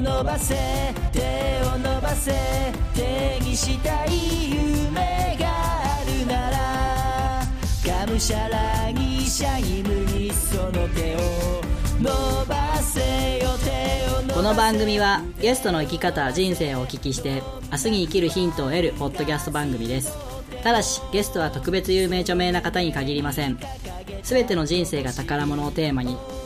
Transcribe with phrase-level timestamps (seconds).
[0.00, 0.54] 伸ばせ
[1.12, 1.20] 手
[1.74, 2.32] を伸ばせ
[2.94, 7.42] 手にしたい夢があるなら
[8.06, 11.18] がむしゃらにシャイムにその手を
[12.00, 20.16] 伸ばせよ手をこの番組はゲストの生き方人生をお聞きして明日に生きるヒントを得るポッドキャスト番組です。
[20.62, 23.58] ただしゲストは特別有名著名な方に限りません。
[24.22, 26.16] 全ての人生が宝物をテーマに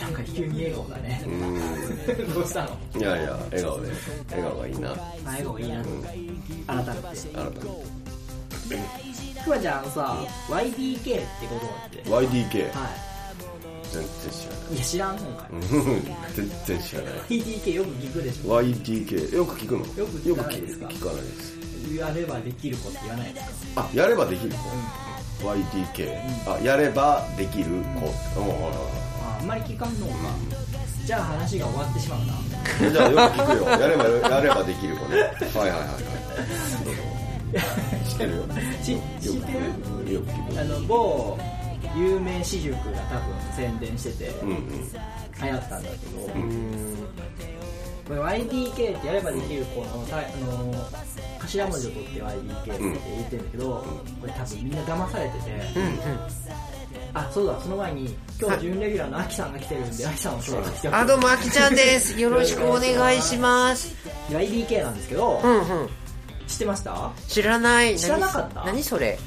[0.00, 1.22] なんか急に笑顔だね。
[2.34, 2.70] どうしたの？
[2.98, 3.88] いやいや笑顔で。
[4.30, 4.90] 笑顔がいいな。
[4.92, 4.94] あ
[5.26, 5.82] 笑顔いいな。
[5.84, 5.98] 改めて。
[6.66, 7.60] 改めて。
[9.44, 10.16] くまちゃんさ
[10.48, 11.18] YDK って
[11.48, 12.02] ことって。
[12.10, 12.88] YDK は
[13.92, 14.72] 全然知らない。
[14.72, 15.52] いいや知らんのかい。
[15.52, 17.12] う ん全然知らない。
[17.28, 19.78] YDK よく聞くでしょ？YDK よく聞くの？
[19.80, 20.86] よく聞かないですか？
[20.88, 21.60] 聞かないです。
[21.96, 23.82] やればできる子って言わないですか？
[23.82, 24.52] あやればできる
[25.40, 28.06] 子 YDK あやればできる子
[28.36, 29.09] あ
[29.40, 30.12] あんまり聞かんのか。
[31.06, 32.34] じゃあ話が終わってしまうな。
[32.86, 33.70] う んじゃあよく聞くよ。
[33.70, 35.16] やればやればできる子ね。
[35.16, 35.94] はいはいはいは
[38.04, 38.08] い。
[38.08, 38.42] 知ってるよ
[38.84, 39.40] 知ってる？
[40.04, 41.38] くよく聞くあの某
[41.96, 43.24] 有名私塾が多分
[43.56, 44.58] 宣伝しててうんうん。
[44.68, 46.96] 流行ったんだけど、うん。
[48.06, 50.74] これ YDK ってやればできる子のたあの
[51.40, 53.84] 頭文字を取って YDK って言ってるんだけど、
[54.20, 55.50] これ多分みんな騙されてて、
[57.14, 62.18] あそうだその前に今日準レギュラーのアキさんが来てるんでアキさんを紹介してあ、どうも、あきちゃんです。
[62.20, 63.94] よろしくお願いします。
[64.30, 65.88] YDK なんですけど、うんうん。
[66.48, 67.10] 知ってました？
[67.28, 67.98] 知らない。
[67.98, 68.54] 知らなかった？
[68.60, 69.18] 何何それ？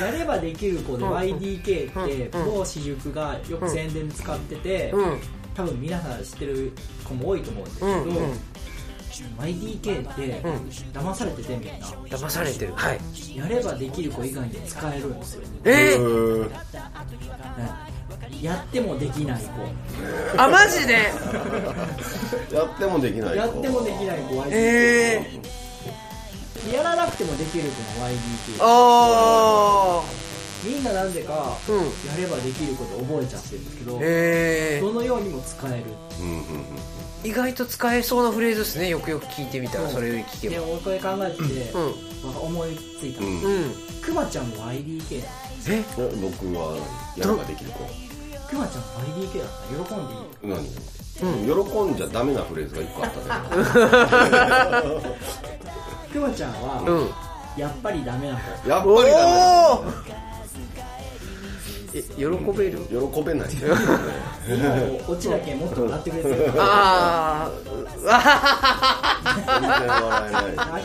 [0.00, 5.20] やればできる子でうん YDK ってうん某私塾がよく宣伝で使ってて、うん。
[5.54, 6.72] 多分皆さん知ってる
[7.04, 8.40] 子も多いと思うんですけど、うんうん
[9.38, 10.54] YDK ってうん
[10.92, 11.86] 騙されててみんな。
[11.86, 12.72] 騙されてる。
[12.74, 13.00] はい。
[13.36, 16.50] やればできる子以外に使えるんですよ、えー、うん
[18.42, 19.42] やってもできない
[20.36, 20.94] あ、マジで？
[22.52, 23.36] やってもできない子。
[23.36, 25.40] 子 やってもできない子 YDK、え
[26.74, 30.02] やらなくてもできる子の YDK ー、あ
[30.64, 31.72] みんななぜかー。
[31.72, 31.80] うん。
[31.80, 31.86] や
[32.18, 35.84] ればできること覚えちゃってるんですけど、えどのようにも使える。
[36.20, 36.42] うんうんうん。
[36.42, 36.44] ー、
[37.24, 38.88] 意外と使えそうなフレーズですね。
[38.88, 40.66] よくよく聞いてみたら、それより聞けば。
[40.66, 41.94] これ考えてて、うん。
[42.36, 43.34] 思いついたの、うん。
[43.42, 43.70] うん。
[44.02, 45.30] くまちゃんも YDK なの
[45.68, 45.70] え？
[45.70, 45.84] え
[46.20, 46.76] 僕は
[47.16, 47.78] やればできる子
[48.48, 49.78] くまちゃん YDK だった。
[49.78, 50.16] ら喜んでい
[50.50, 50.54] い？
[51.46, 53.20] 何、喜んじゃダメなフレーズが一個あった
[54.98, 55.02] ね
[56.12, 57.60] くまちゃんは、うん。
[57.60, 59.82] やっぱりダメな子やっぱおりダー
[61.94, 62.24] え、喜
[62.56, 62.78] べる？
[62.90, 63.48] メ喜べない
[64.48, 68.02] 今のオチだけもっと笑ってくれてるあー。
[68.04, 69.22] わは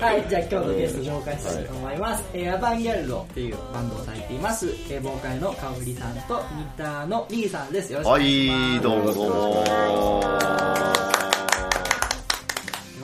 [0.00, 2.22] はい、じゃあ今日のゲスト紹介したいと思います。
[2.32, 7.92] えーアバンギャルドっていうバンドをされています、えーボーカルのかおりさんとギターのリーさんです。
[7.92, 8.76] よろしくおは願いします。
[8.76, 9.64] い、どうもどうも。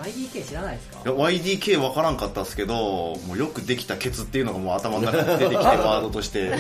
[0.04, 0.98] YDK 知らないですか？
[1.04, 6.41] いや YDK 分からんかったですけど、もうよくできたケツっていうのがもう頭の中に出てきて ワードとして。
[6.47, 6.56] いや、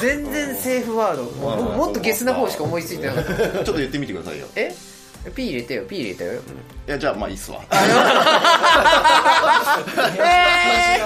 [0.00, 1.24] 全然セーフワード。
[1.24, 3.34] もうもっとゲスな方しか思いついてなかった。
[3.36, 4.46] ちょっと言ってみてくださいよ。
[4.56, 4.74] え？
[5.34, 6.32] ピー入れてよ、ピー入れたよ。
[6.32, 7.60] いや、じゃあまあいいっすわ。
[7.70, 7.78] えー、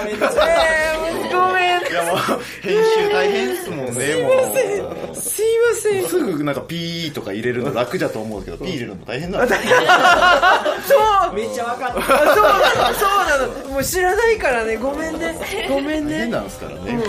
[0.07, 1.81] えー、ごめん。
[1.91, 2.17] いやもう、
[2.61, 5.15] 編集大変っすもんね、もう。
[5.15, 6.07] すいません。
[6.07, 9.47] すぐなんかピーとか入れるの楽だと思うけど、ピー入れるの大変な。
[9.47, 9.55] そ
[11.31, 11.99] うめっちゃわかった。
[11.99, 12.03] あ
[12.35, 13.69] そうなの、そうなの。
[13.71, 15.35] もう知らないからね、ごめんね。
[15.67, 16.13] ごめんね。
[16.13, 17.03] 大変なんですからね。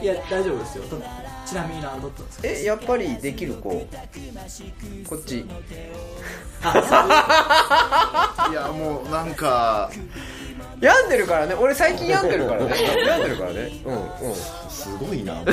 [0.00, 0.84] いや、大丈夫ですよ。
[1.48, 2.48] とちなみに何だったんですか？
[2.48, 3.70] え、やっぱりできる子。
[3.70, 3.86] こ
[5.16, 5.38] っち。
[8.50, 9.90] いや、もうなんか、
[10.80, 11.54] 病んでるからね。
[11.54, 12.74] 俺最近病んでるからね。
[13.06, 13.80] 病んでるからね。
[13.84, 14.34] うん、うん。
[14.70, 15.34] すごいな。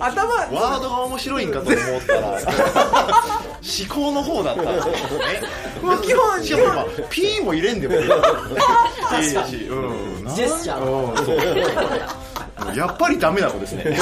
[0.00, 2.38] 頭、ワードが面白いんかと思ったら、思
[3.88, 4.62] 考の方だった。
[5.84, 6.54] もう基本、基本。
[6.54, 6.64] しかも
[6.98, 8.02] 今、P も入れんでもいい。
[8.02, 8.08] いい
[9.30, 10.28] し、うん。
[10.34, 11.36] ジェスチャーんそう
[12.74, 13.82] やっぱりダメな子ですね。
[13.82, 13.98] すいま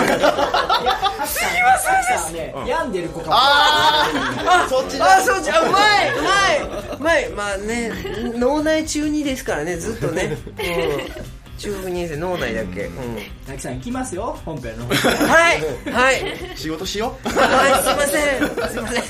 [1.27, 2.03] せん。
[2.13, 3.33] ですね、病んでる子かも。
[3.35, 6.19] あそっちあ、そうじゃ、うまい。
[6.19, 6.97] うまい。
[6.97, 7.29] うまい。
[7.31, 7.91] まあね、
[8.37, 10.37] 脳内中二ですからね、ずっとね。
[10.59, 11.43] うん。
[11.59, 12.87] 中学2年生脳内だけ。
[12.87, 13.17] うん。
[13.47, 14.95] 大木さん行きますよ本編の方。
[14.97, 16.57] はいはい。
[16.57, 17.29] 仕事しよう。
[17.29, 18.69] はいすいません。
[18.69, 19.03] すいません。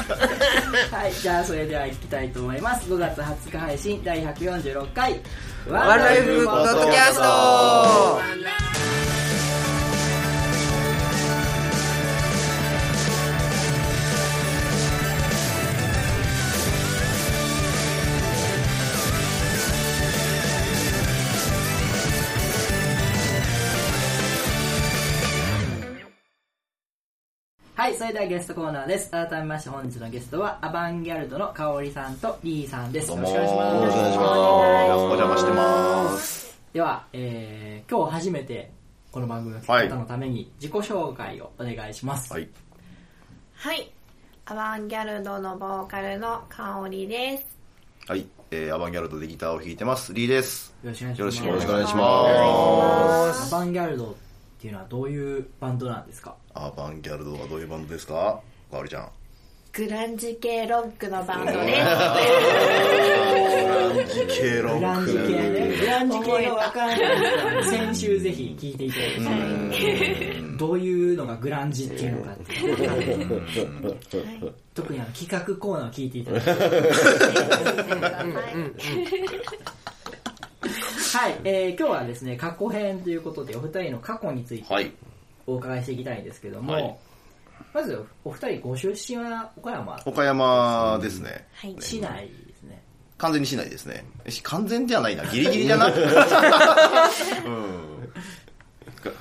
[0.95, 2.93] はいじゃあそれでは行きたいと思います。
[2.93, 5.19] 5月20日配信第146回。
[5.67, 7.23] ワンライフポッドキャスト
[27.83, 29.11] はいそれではゲストコーナーです。
[29.11, 33.11] 改めまして本日のゲストはアバンギャルドの香織さんとリーさんです。
[33.11, 34.31] よろしくお願いしますよろしくお願いします。
[34.31, 36.61] お邪魔してます。
[36.73, 38.71] では、えー、今日初めて
[39.11, 39.89] この番組を聞い。
[39.89, 42.49] た方のために自己紹介をお願いします、はい。
[43.57, 43.91] はい。
[44.45, 47.47] アバンギャルドのボーカルの香りです。
[48.07, 50.15] はい、えー、アバンギャルドでギターを弾いてます。
[50.15, 50.73] リーです。
[50.85, 51.37] よろしくお願いします。
[51.37, 53.55] しくお願いしますよろしくお願いします。
[53.57, 54.15] アバンギャルドっ
[54.63, 56.37] ていうのはどういうバンドなんですか？
[56.55, 58.41] アバンギャルドはどういうバンドですか？
[58.71, 59.09] かおりちゃん。
[59.73, 61.59] グランジ系ロックのバンドで
[64.07, 64.15] す。
[64.15, 65.29] 時系ログランジック。
[65.29, 67.65] 系ねグランジ系がわからない。
[67.65, 72.53] 先週ぜひ聞いていただきたいどういうのがグランジっていうのかって。
[72.53, 76.57] いう特にあの企画コーナーを聞いていただきたい
[81.19, 84.91] はい、えー今日はですね過去編ということでお二人の過去についてはい。
[85.47, 86.97] お伺いしていきたいんですけども、はい。
[87.75, 90.01] まずお二人ご出身は岡山？
[90.07, 91.77] 岡山ですね、はい。
[91.81, 92.83] 市内ですね。
[93.19, 94.05] 完全にしないですね。
[94.29, 95.25] し完全ではないな。
[95.27, 95.87] ギリギリじゃな。
[95.91, 95.93] うん。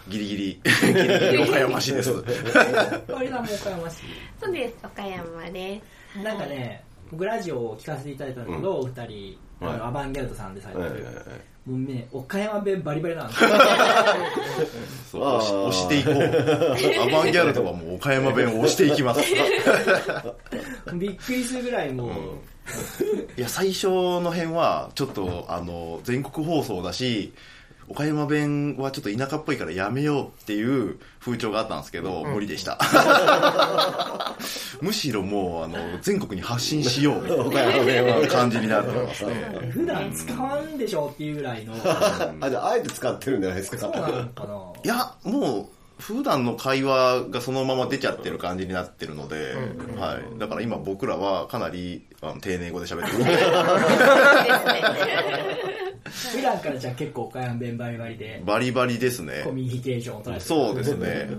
[0.08, 0.62] ギリギリ。
[0.82, 1.08] ギリギ
[1.38, 1.44] リ。
[1.50, 2.14] 岡山市です。
[2.14, 4.04] 香織さんも岡山市？
[4.40, 4.76] そうです。
[4.86, 5.82] 岡山で
[6.14, 6.20] す。
[6.24, 11.24] なんかね僕ラジオを聞かせていただいたんだけど、お二人あのはいアバンギャルドさんでされてる、はいはいはい
[11.66, 13.34] もうね岡山弁バリバリなんで。
[13.36, 13.50] す よ
[15.12, 16.16] そう押し押していこう。
[16.16, 19.22] アバンギャルドはもう岡山弁を押していきます。
[20.96, 22.12] びっくりするぐらいもう、
[23.38, 27.32] いや最初の辺はちょっとあの全国放送だし
[27.92, 32.80] 岡山弁はちょっと田舎っぽいからやめようっていう風潮があったんですけど、無理でした。
[34.80, 38.22] むしろもうあの全国に発信しようみたい岡山弁は。
[38.22, 39.34] な感じになってますね
[39.74, 41.74] 普段使わんでしょっていうぐらいの。
[42.40, 43.78] あじゃああえて使ってるんじゃないですか。
[43.78, 44.56] そうなのかな。
[44.84, 45.68] いやもう
[46.02, 49.54] 普段の会話がそのまま出ちゃってる感じになってるので、
[49.98, 53.26] はい、だから今僕らはかなりあの丁寧語で喋ってる
[56.32, 59.42] 普段からじゃあ結構岡山弁バリバリでバリバリですね。
[59.46, 60.56] コミュニケーションを取られてる。
[60.56, 61.30] そうですね。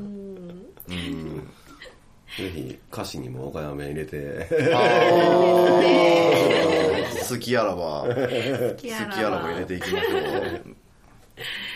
[2.39, 4.49] ぜひ歌詞にも岡山弁入れて。
[7.29, 8.03] 好きあらば。
[8.05, 9.53] 好きあらば。
[9.53, 10.09] 入れていきましょ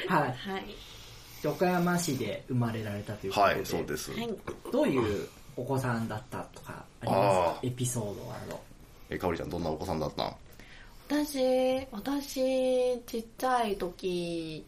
[0.09, 0.29] はい。
[0.29, 0.29] は
[0.59, 0.65] い。
[1.43, 4.29] で岡山市で生まれられたといううことで、はいそうです、はい。
[4.73, 7.21] どういうお子さんだったとかありますあ
[7.55, 7.69] かー。
[7.69, 8.61] エピソードなど
[9.11, 10.35] えかおりちゃんどんなお子さんだったん？
[11.09, 14.65] 私、私、ちっちゃい時、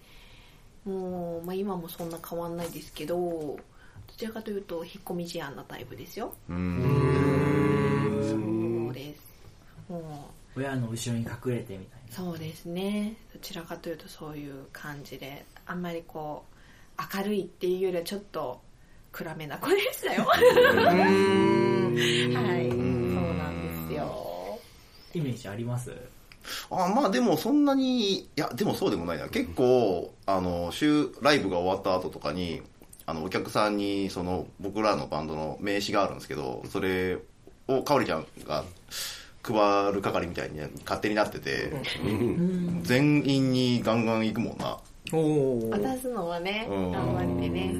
[0.84, 3.58] もう、まあ今もそんな変わんないですけど、ど
[4.16, 6.32] ちらかというと、引っ込み思案なタイプですよ。
[6.48, 8.22] うーん。
[8.86, 9.20] そうです。
[9.88, 12.14] もう、親の後ろに隠れてみたいな。
[12.16, 13.16] そうですね。
[13.34, 16.44] どちらかというとそういう感じであんまりこ
[16.98, 18.60] う明るいっていうよりはちょっと
[19.12, 20.24] 暗めな子でしたよ。
[20.26, 20.40] はい。
[22.70, 22.80] そう
[23.36, 24.58] なんですよ。
[25.14, 25.92] イメージあります？
[26.70, 29.28] あまあでもそんなにいやでもそうでもないな。
[29.28, 32.62] 結構あの週ライブが終わった後とかに
[33.06, 37.18] あのお客さんにその僕らのバンドの名刺があるんですけどそれ
[37.66, 38.64] をかおりちゃんが
[39.42, 41.72] 配る係みたいに勝手になってて
[42.82, 44.78] 全員にガンガン行くもんな。
[45.10, 46.92] 渡すのはねうん。
[46.92, 47.74] 頑張ってね。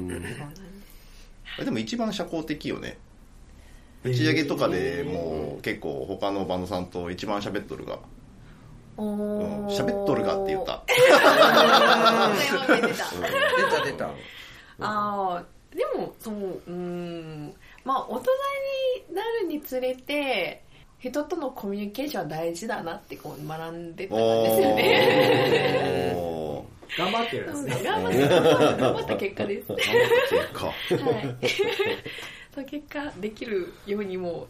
[1.63, 2.97] でも一番社交的よね。
[4.03, 7.99] 打ち上げとかでもう結構他のバンドさんと一番喋っとるが
[8.99, 9.75] おうんっ
[10.05, 10.83] とるがって言った。
[10.85, 12.93] 出て
[13.71, 14.05] た出た。
[14.07, 14.11] あ
[14.81, 17.53] あでもそううーん。
[17.85, 18.31] まあ大人
[19.09, 20.61] になるにつれて
[20.99, 26.15] 人とのコミュニケーションは大事だなってこう学んでたんですよね。
[26.97, 27.83] 頑張ってるんですね。
[27.85, 29.71] 頑張って頑張った結果です。
[29.71, 29.87] は結
[30.51, 30.67] 果。
[30.67, 31.49] い。
[32.53, 34.47] そう結果できるようにも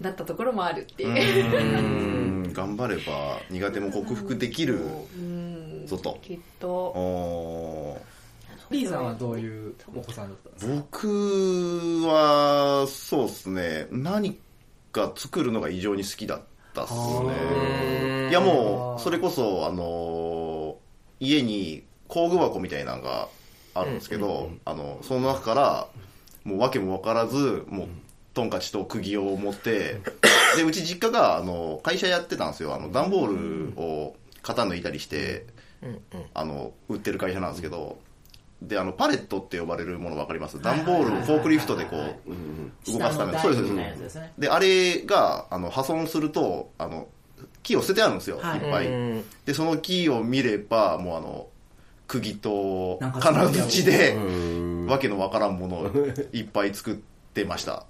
[0.00, 1.78] なったところもあるっていう。
[1.78, 2.23] うん
[2.54, 4.78] 頑張れば苦手も克服できる
[5.16, 5.86] うん。
[5.86, 6.18] ぞと。
[6.22, 6.68] きっと。
[6.68, 8.14] おー
[8.70, 10.72] リーさんはどういうお子さんだったんですか？
[10.74, 13.86] 僕はそうですね。
[13.90, 14.38] 何
[14.92, 16.40] か作るのが異常に好きだっ
[16.72, 18.30] たっすね。
[18.30, 20.76] いやもうそれこそあの
[21.20, 23.28] 家に工具箱みたいなのが
[23.74, 25.88] あるんですけど、あの、その中から、
[26.44, 27.88] もう訳も分からず、もう、
[28.34, 30.00] トンカチと釘を持って、
[30.56, 32.74] で、うち実家が、あの、会社やってたんですよ。
[32.74, 35.46] あの、段ボールを型抜いたりして、
[36.34, 37.98] あの、売ってる会社なんですけど、
[38.60, 40.60] で、あの、パレットって呼ばれるもの分かります？
[40.60, 41.96] 段ボールをフォークリフトでこ
[42.86, 43.38] う、動かすための。
[43.38, 44.32] 下の台みたいなやつですね。
[44.38, 47.08] で、あれが、あの、破損すると、あの、
[47.62, 48.58] 木を捨ててあるんですよ、はい。
[48.58, 49.24] いっぱい。
[49.44, 51.46] で、その木を見れば、もうあの、
[52.06, 55.90] 釘と金槌でう、んわけのわからんものを
[56.32, 57.13] いっぱい作って
[57.44, 57.84] ました。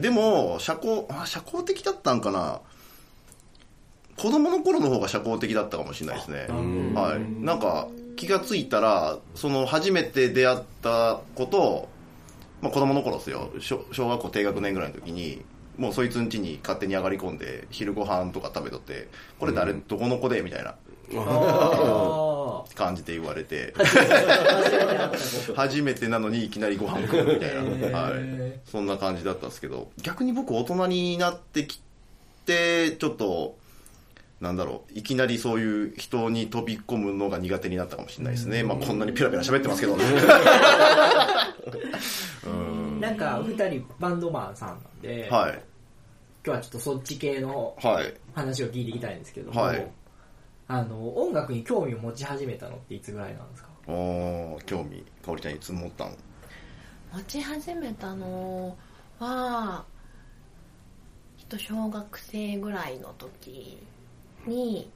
[0.00, 2.60] でも、社交、あ社交的だったんかな
[4.16, 6.46] 子供の頃の方が社交的だったかもしれないですね。
[6.94, 7.44] はい。
[7.44, 11.88] なんか、気がついたら、その初めて出会った子と、
[12.62, 13.50] まあ子供の頃ですよ。
[13.58, 15.42] 小小学校低学年ぐらいの時に、
[15.76, 19.08] もうそいつん家に勝手に上がり込んで、昼ご飯とか食べとって、
[19.40, 20.42] これ誰、どこの子で？
[20.42, 20.76] みたいなあ
[22.74, 25.12] 感じで言われて、あ
[25.54, 28.12] 初めてなのにいきなりご飯食うみたいな、へはい。
[28.14, 29.90] ー、そんな感じだったんですけど。
[30.02, 31.80] 逆に僕大人になってき
[32.46, 33.56] てちょっと
[34.40, 34.98] なんだろう。
[34.98, 39.94] いきなりそういう人に飛び込むのが苦手になったかもしれないですね、まあ、こんなにペラペラ喋ってますけど
[42.46, 43.00] うん。
[43.00, 45.62] なんか二人バンドマンさんなんで、はい。
[46.44, 48.12] 今日はちょっとそっち系のはい。
[48.34, 49.86] 話を聞いていきたいんですけども、はい
[50.66, 53.68] あの音楽に興味を持ち始めたのっていつぐらいなんですか？
[53.86, 56.12] おー興味かおりちゃんいつ持ったの？
[57.12, 58.76] 持ち始めたの
[59.18, 59.84] は
[61.36, 63.78] きっと小学生ぐらいの時
[64.46, 64.90] に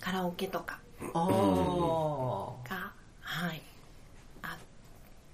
[0.00, 3.62] カラオケとかああ、がはい
[4.42, 4.66] あっ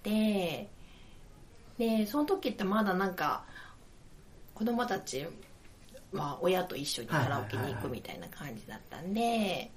[0.03, 0.69] て
[1.77, 3.45] でその時ってまだなんか
[4.55, 5.27] 子供たち
[6.13, 9.71] は親と一緒にカラオケに行くみたいな感じだったんで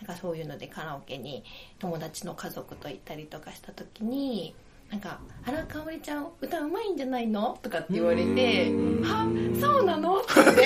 [0.00, 1.44] なんかそういうのでカラオケに
[1.78, 4.54] 友達の家族と行ったりとかした時に
[4.90, 8.70] なんか「あらかおりちゃん歌うまいんじゃないの?」とかって言われて
[9.04, 9.26] 「は？
[9.60, 10.32] そうなの?」って。
[10.34, 10.62] 言って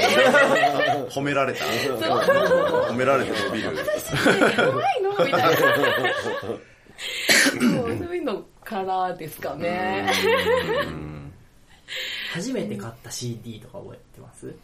[1.10, 1.64] 褒められた？
[1.64, 3.72] 褒められて伸びるや
[4.72, 5.10] ばいの？
[5.10, 5.50] みたいな。
[7.50, 7.56] そ
[7.92, 10.10] うそういうのからですかね。
[12.32, 14.54] 初めて買った CD とか覚えてます？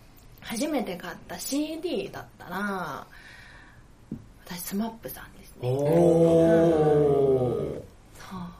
[0.41, 3.07] 初めて買った CD だったら
[4.47, 5.69] 私スマップさんですね。
[5.69, 5.77] お
[8.15, 8.51] そう。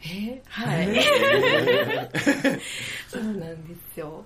[0.00, 0.88] えはい。
[3.08, 4.24] そうなんですよ。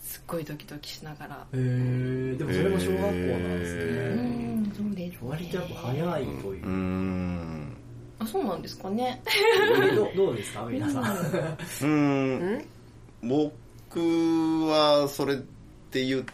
[0.00, 1.36] すっごいドキドキしながら。
[1.36, 6.64] へえでもそれも小学校なんですね、うんそうです、ね、割とやっぱ早いという。
[6.64, 7.76] うーん。
[8.18, 9.22] あそうなんですかね。
[9.94, 11.04] どどうですか皆さん。
[11.04, 11.86] うー
[12.58, 12.64] ん。
[13.22, 15.38] 僕はそれ
[15.86, 16.24] って言っ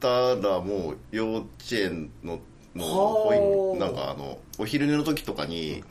[0.00, 2.40] たらもう幼稚園の
[2.74, 5.82] のはあなんかあのお昼寝の時とかに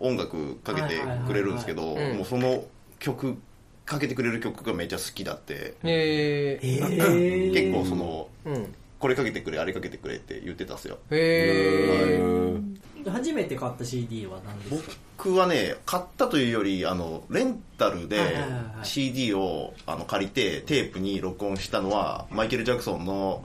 [0.00, 2.64] 音楽かけてくれるんですけどはいもうその
[2.98, 3.36] 曲
[3.84, 5.54] かけてくれる曲がめっちゃ好きだって。
[5.54, 8.74] へええー、結構そのうん。
[9.02, 10.98] これかけてくれあれかけてくれって言ってたんですよ。
[11.10, 12.71] へえ
[13.10, 14.92] 初めて買った CD は何ですか？
[15.18, 18.18] 僕はね買ったというよりあのレンタルで
[18.82, 23.44] CD をあの借りてテープに録音したのはマイケル・ジャクソンの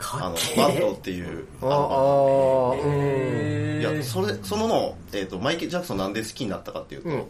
[0.00, 7.24] あのバッドえっていうああいやそれそのの、えー、とマイケル・ジャクソンなんで好きになったかっていうと、うん。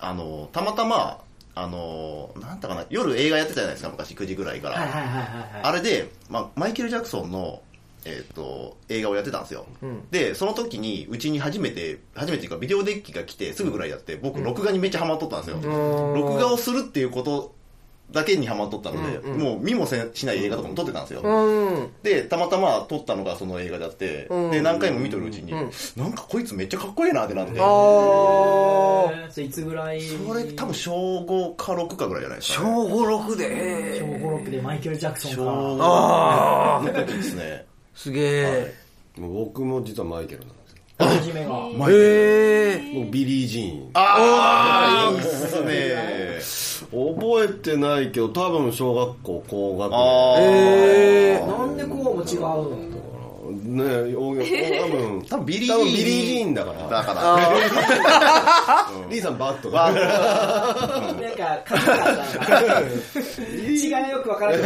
[0.00, 1.20] あのたまたま
[1.54, 4.88] あのなんだかな夜映画やってたじゃないですか昔9時ぐらいから、
[5.62, 7.60] あれで、まあ、マイケル・ジャクソンの、
[8.04, 10.08] えー、と映画をやってたんですよ、うん。
[10.10, 16.20] でその時にうちに初めて初めてっていうかビデオデッキが来てすぐぐらいやって僕録画にめっちゃハマっとったんですよ、うん。
[16.20, 17.54] 録画をするっていうこと
[18.10, 19.40] だけにハマっとったので、うんうん。
[19.40, 21.90] もう見もせしない映画とかも撮ってたんですよ、うん。
[22.02, 24.50] でたまたま撮ったのがその映画であって、うん。
[24.50, 25.70] で何回も見とるうちに、うん。
[25.96, 27.66] なんかこいつめっちゃかっこいいなってなってああ
[29.12, 29.30] えー。
[29.30, 30.00] それいつぐらい。
[30.00, 34.00] それ多分小5か6かぐらいじゃないですか、ね、小五六で。
[34.00, 35.52] 小5、6でマイケル・ジャクソン小が。
[35.52, 38.74] 5ああですねすげえ。
[39.18, 40.78] もう僕も実はマイケルなんですよ。
[41.30, 41.50] 初めが。
[41.76, 43.90] マイケルへえ僕ビリー・ジーン。
[43.94, 45.16] ああい。
[45.16, 46.40] いっすね。
[46.90, 52.91] 覚えてないけど多分小学校高学あ年へえなんでこうも違うの？
[53.72, 53.82] ね
[54.14, 55.84] 多分多分ビリー。
[55.84, 56.88] ビリー・ジーンだから。
[56.88, 57.20] だから。
[59.10, 59.92] リーさんバッドだ。
[59.92, 59.94] なん
[61.36, 62.50] か、かっこよかったのか
[62.80, 62.80] な。
[63.70, 64.62] 違いがよくわからない。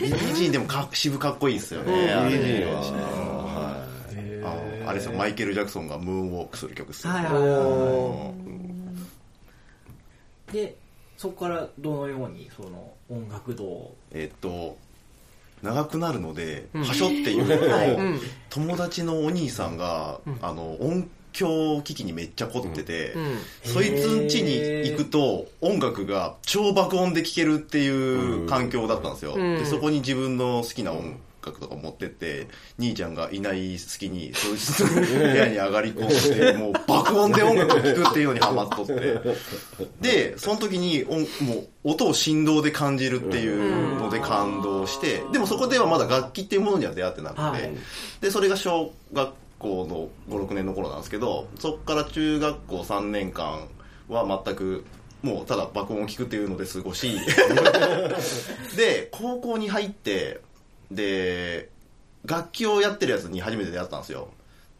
[0.00, 2.80] ビリー・ジーンでもか渋かっこいいですよね、ビリー・あれねジーンは。
[2.80, 3.76] は
[4.84, 4.86] い。
[4.86, 5.14] ああれですよ。
[5.16, 7.12] マイケル・ジャクソンがムーンウォークする曲ですよ。
[10.52, 10.76] で、
[11.16, 13.94] そこからどのように、その、音楽道を？
[14.12, 14.76] えっと
[15.62, 17.40] 長くなるので、はしょってい。
[17.40, 23.14] うと、友達のお兄さんが、あの音響機器にめっちゃ凝ってて、
[23.62, 39.20] そいつん家に行くと音楽が超爆音で聴けるっていう環境だったんですよ、でそこに自分の好きな音楽とか持ってって兄ちゃんがいない隙にそいつ部屋に上がり込んでもう爆音で音楽を聴くっていうのにハマっとって
[40.00, 47.72] でその時に音もう音を振動で感じるっていうので感動してでもそこではまだ楽器っていうものには出会ってなくて、
[48.20, 53.68] でそれが小学校の56年の頃なんですけどそこから中学校3年間
[54.08, 54.84] は全く
[55.22, 57.18] もうただ爆音を聞くっていうので過ごし
[58.76, 60.40] で高校に入って
[60.90, 61.70] で
[62.24, 64.28] 楽器をやってるやつに初めて出会ったんですよ。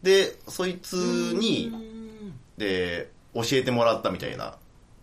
[0.03, 1.73] でそいつに
[2.57, 4.57] で教えてもらったみたいな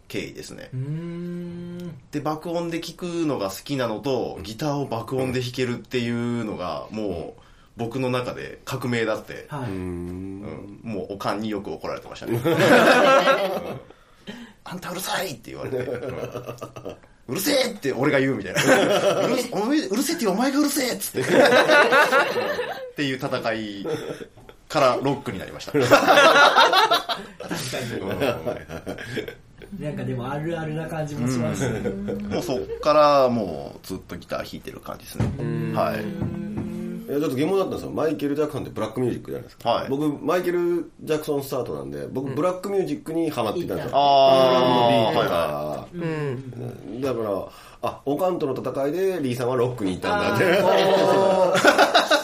[0.08, 0.70] 経緯ですね。
[0.74, 1.98] うーん。
[2.12, 7.42] で爆音で聴くのが好きなのとギターを爆音で弾けるっていうのがもう
[7.78, 10.80] 僕の中で革命だって、はい、うん。
[10.84, 12.40] もうおかんによく怒られてましたね。
[14.68, 16.96] あんたうるさいって言われて、うん
[17.28, 18.62] うるせえって俺が言うみたいな。
[19.26, 21.22] うるお前うるせえって言うお前がうるせえっつって。
[21.22, 21.24] っ
[22.96, 23.88] ていう戦い
[24.70, 25.72] からロックになりました。
[25.72, 25.98] 確か
[28.02, 28.20] うん
[29.80, 29.84] に。
[29.84, 35.26] なんかでもあるあるな感じもしますね、もうそっからもうずっとギター弾いてる感じですね。
[35.74, 35.96] はい。
[36.00, 36.04] え
[37.08, 37.92] ちょっと疑問だったんですよ。
[37.92, 39.90] マイケル・ジャクソンってブラックミュージックじゃないですか、はい。
[39.90, 47.02] 僕マイケル・ジャクソンスタートなんで僕ブラックミュージックにハマっていたんですよ、あー R&B とか、うん。
[47.02, 47.48] だから
[47.82, 50.58] あオカンとの戦いでリーさんはロックにいたんだって。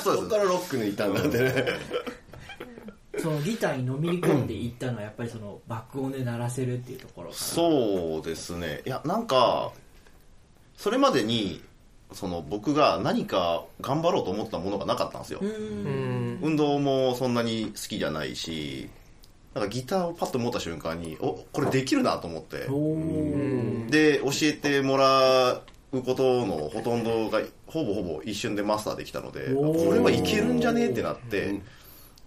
[0.04, 1.38] そこ からロックにいたんだって。
[1.38, 1.66] ね
[3.20, 7.40] そのギターにのめり込んでいったのはやっぱりその爆音で鳴らせるっていうところかな。
[7.40, 8.82] そうですね。
[8.86, 9.72] いやなんか
[10.76, 11.62] それまでに
[12.14, 16.40] その僕が何か頑張ろうと思ったものがなかったんですよ、うん。
[16.42, 18.90] 運動もそんなに好きじゃないし
[19.54, 22.68] なんかギターをパッと持った瞬間におこれできるなと思って。
[23.90, 31.60] で教えてもらうことのほとんどがほぼほぼ一瞬でマスターできたのでこれはいけるんじゃねってなってっ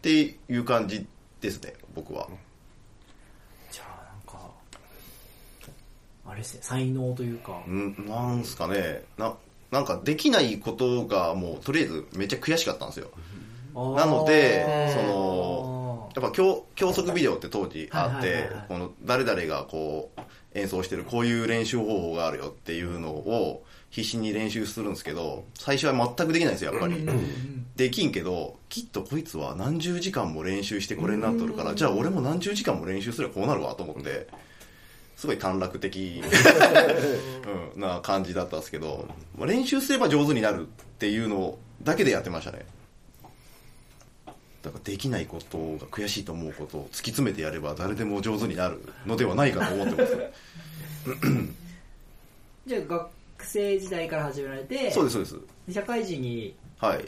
[0.03, 1.07] ていう感じ
[1.41, 2.29] ですね僕は。
[3.71, 4.51] じゃあなんか
[6.27, 7.53] あれですね才能というか。
[7.67, 9.03] んなんすかね。
[9.17, 9.35] な
[9.75, 13.11] なんかできないことがもうとりあえずめっちゃ悔しかったんですよ。
[13.75, 20.21] なのでそのやっぱ教教則ビデオって当時あってこの誰々がこう
[20.57, 27.05] 演奏してるこういう練習方法があるよっていうのを必死に練習するんですけど最初は全くできないんですよやっぱり。
[27.75, 34.29] できんけどきっとこいつは何十時間も練習してこれになっとるからじゃあ俺も何十時間も練習すればこうなるわと思って
[35.17, 36.23] すごい短絡的、
[37.75, 42.65] うん、な感じだったんですけどまあ練習すれば上手になるっていうのだけでやってましたね。
[44.63, 50.19] だからできないことが悔しいと思うことを突き詰めてやれば誰でも上手になるのではないかと思ってます
[52.67, 55.39] じゃあ学生時代から始められてそうですそうです。
[55.69, 57.05] で社会人にはい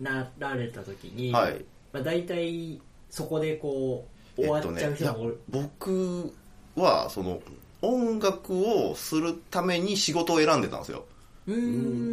[0.00, 1.64] なられた時に、はい。
[1.92, 2.80] まあ、大体
[3.10, 6.34] そこでこう終わっちゃう人がおる、いや僕
[6.76, 7.40] はその
[7.82, 11.04] 音楽をするために仕事を選んでたんですよ。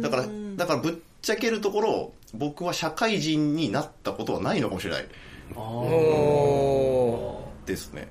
[0.00, 5.08] だからだからぶっちゃけるところ僕は社会人になったことはないのかもしれない。
[7.66, 8.08] ですね。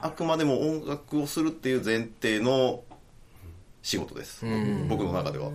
[0.00, 2.84] あくまでも音楽をするっていう前提の
[3.82, 4.44] 仕事です、
[4.88, 5.46] 僕の中では。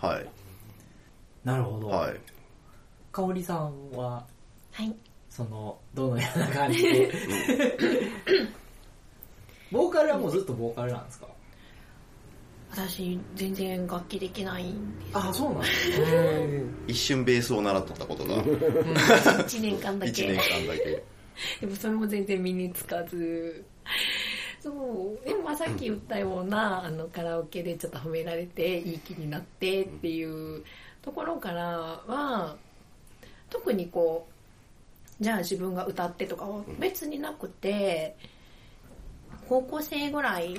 [0.00, 0.26] はい。
[1.44, 2.16] なるほど、はい。
[3.10, 4.24] 香織さんは？
[4.72, 4.94] はい。
[5.38, 7.12] そのどのような感じで
[9.70, 11.28] ボーカルはもうずっとボーカルなんですか？
[12.72, 15.16] 私、全然楽器できないんです。
[15.16, 20.36] あそうなんです一瞬ベースを習っとったことが1年間だ1け年。
[20.36, 21.04] 間だけ
[21.60, 23.64] でもそれも全然身につかず。
[24.60, 25.24] そう。
[25.28, 30.24] でもまあさっき言ったような、あの、カラオケでちょっと褒められて、いい気になってってい
[30.58, 30.64] う
[31.00, 31.68] ところから
[32.08, 32.56] は、
[33.50, 34.32] 特にこう、
[35.20, 38.16] じゃあ自分が歌ってとかは別になくて、
[39.48, 40.54] 高校生ぐらい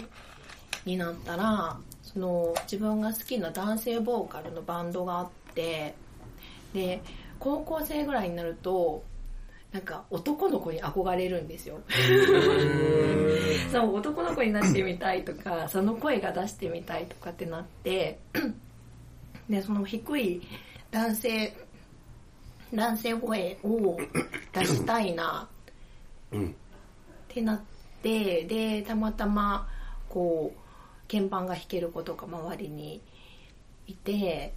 [0.85, 5.95] になったら、その自分が好きな男性ボーカルのバンドがあって、
[6.73, 7.01] で、
[7.39, 9.03] 高校生ぐらいになると、
[9.71, 11.79] なんか男の子に憧れるんですよ。
[13.71, 18.19] そう、男の子になってみたいとか、その声が出してみたいとかってなって、
[19.47, 20.41] で、その低い
[20.91, 21.55] 男性、
[22.73, 23.97] 男性声を
[24.53, 25.47] 出したいな、
[26.31, 26.37] っ
[27.27, 27.61] てなっ
[28.01, 29.67] て、で、たまたま、
[30.07, 30.69] こう、
[31.09, 33.01] 鍵盤が弾ける子とか周りに
[33.87, 34.53] いて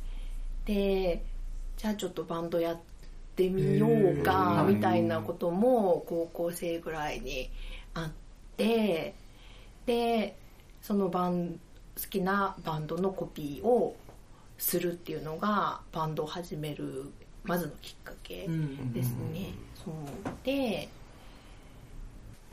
[0.66, 1.24] で
[1.78, 2.80] じゃあちょっとバンドやっ
[3.34, 7.50] てみようかみたいなことも高校生ぐらいに
[7.94, 8.10] あっ
[8.56, 9.14] て
[9.86, 10.36] で
[10.82, 11.58] そのバン
[11.96, 13.96] 好きなバンドのコピーを
[14.58, 17.10] するっていうのがバンドを始める
[17.44, 18.48] まずのきっかけ
[18.92, 19.54] ですね。
[19.74, 19.94] そう。
[20.44, 20.88] で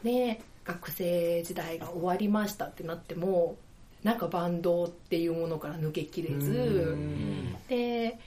[0.04, 3.58] で学生時代が終わりましたってなっても
[4.04, 6.95] なんかバンドっていうものから抜けきれず
[7.67, 8.17] で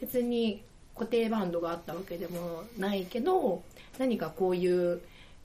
[0.00, 0.62] 別に
[0.94, 3.62] 固定バンドがあったわけでもないけど
[3.98, 5.00] 何かこういう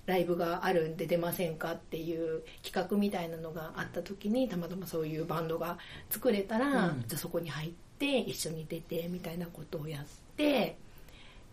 [0.06, 5.78] ライブがあるんで出ませんかっていう企画みたいなのがあった時にたまたまそういうバンドが
[6.10, 10.06] 作れたら、じゃあそこに入って一緒に出てみたいなことをやっ
[10.38, 10.78] て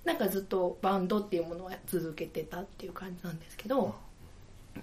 [0.05, 3.95] なんかずっとバンドっていうものを続けてたっていう感じなんですけど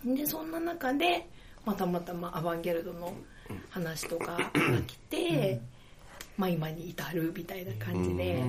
[0.05, 1.27] でそんな中で、
[1.65, 3.13] まあ、たまたまアバンギャルドの
[3.69, 4.39] 話とかが
[4.87, 5.59] 来て、
[6.37, 8.43] まあ、今に至るみたいな感じで、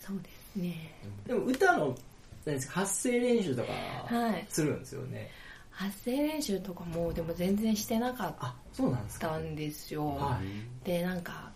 [0.00, 0.92] そうですね。
[1.26, 1.96] でも歌の
[2.44, 3.72] 何ですか発声練習とか
[4.14, 4.46] はい。
[4.48, 5.30] するんですよね、
[5.70, 9.28] 発声練習とかもでも全然してなかっあそうなんですか。
[9.28, 10.40] たんですよ、は
[10.84, 11.49] いでなんか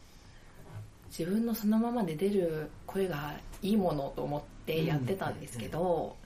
[1.16, 6.16] 自分のそのままで出る声がいいものと思ってやってたんですけど、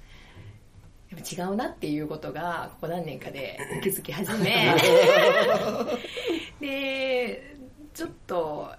[1.11, 4.75] やっぱ違うなっていうことがここ何年かで気づき始め
[6.61, 7.57] で
[7.93, 8.71] ちょっと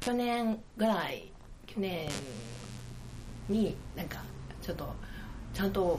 [0.00, 1.30] 去年ぐらい
[1.66, 2.08] 去年
[3.48, 4.22] になんか
[4.60, 4.94] ちょっと
[5.54, 5.98] ちゃんと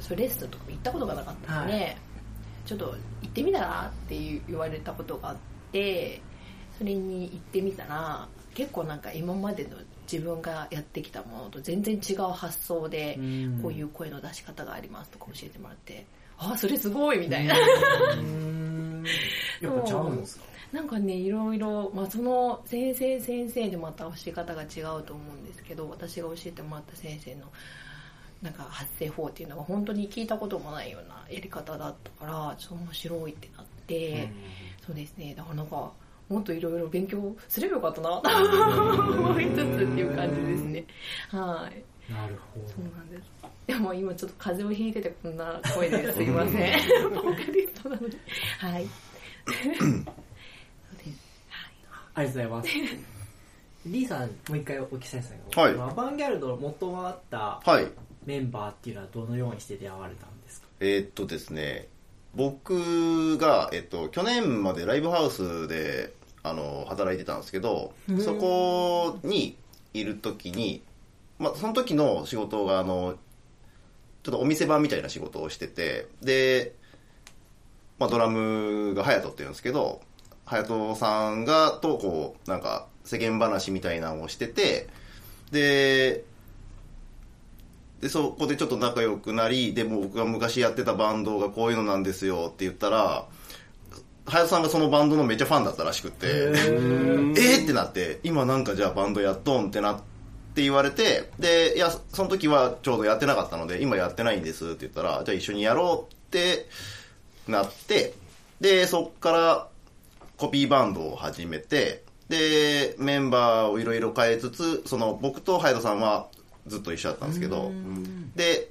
[0.00, 1.96] そうレッスンとかも行ったことがなかったので、はい。
[2.66, 5.36] ちょっと行ってみたらって言われたことがあっ
[5.72, 6.20] て
[6.78, 9.70] それに行ってみたら結構なんか今までの
[10.10, 13.60] 自分がやってきたものと全然違う発想でうん。
[13.62, 16.04] こういう声の出し方がありますとか教えてもらって
[16.38, 17.54] あそれすごいみたいな。
[18.18, 19.04] うん。
[19.62, 20.44] やっぱちゃうんですか？
[20.72, 27.42] なんかねいろいろ、まあ、その先生先生でまた教え方が違うと思うんですけど私が教えてもらった先生の
[28.42, 34.28] なんか発声法っていうのが本当に聞いたこともないようなやり方だったからちょっと面白いってなって、
[34.84, 35.32] そうですね。
[35.36, 35.92] だからなんか
[36.28, 38.20] もっといろいろ勉強すればよかったな。
[38.20, 39.64] と思いつつって
[40.00, 40.84] いう感じですね。
[41.30, 42.12] はい。
[42.12, 43.22] なるほそうなんです。
[43.66, 46.54] でも今ちょっと風邪をひいててこんな声ですいません。
[47.14, 48.16] ボーカリストなのに
[48.58, 48.86] はい。
[49.46, 49.84] そうです。
[49.84, 50.06] はい。
[52.14, 52.68] ありがとうございます。
[53.86, 55.72] リーさん、もう一回お聞きしたいんですけど、はい。
[55.72, 57.86] アバンギャルドの元はあったはい。
[58.24, 60.68] メンバーっていうのはどのようにして出会われたんですか？
[60.80, 61.88] えーっとですね、
[62.36, 69.56] 僕が、えっと、去年までライブハウスで、あの、働いてたんですけど、そこに
[69.92, 70.82] いる時に、
[71.38, 73.16] まあ、その時の仕事が、あの、
[74.22, 76.74] ちょっとお店番みたいな仕事をしてて、で、
[77.98, 80.00] まあ、ドラムが隼人って言うんですけど、
[80.46, 84.88] 隼人さんが、と、こう、なんか、世間話みたいなのをしてて、
[85.50, 86.24] で、
[88.04, 93.24] で、そこでちょっと仲良くなり、でも僕が昔やってたバンドがこういうのなんですよって言ったら、
[94.26, 97.62] 隼人さんがそのバンドのめっちゃファンだったらしくて、えー？
[97.64, 99.96] ってなって、今なんかじゃあバンドやっとんってなっ
[100.54, 106.66] て言われて、で、いや、その時はちょうどやってなかったので、今やってないんですって言ったら、じゃあ一緒にやろうって
[107.48, 108.12] なって、
[108.60, 109.68] で、そっから
[110.36, 116.28] コピーバンドを始めて、で、メンバーをいろいろ変えつつ、その僕とハイドさんは
[116.66, 117.72] ずっと一緒だったんですけど、
[118.36, 118.70] で、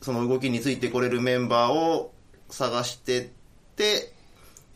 [0.00, 2.12] その動きについてこれるメンバーを
[2.50, 3.28] 探してっ
[3.76, 4.12] て、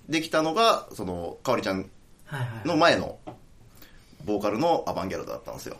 [0.08, 1.90] できたのが、その、かおりちゃん
[2.24, 2.68] はいはい。
[2.68, 3.18] の前の
[4.24, 5.76] ボーカルのアバンギャルドだったんですよ。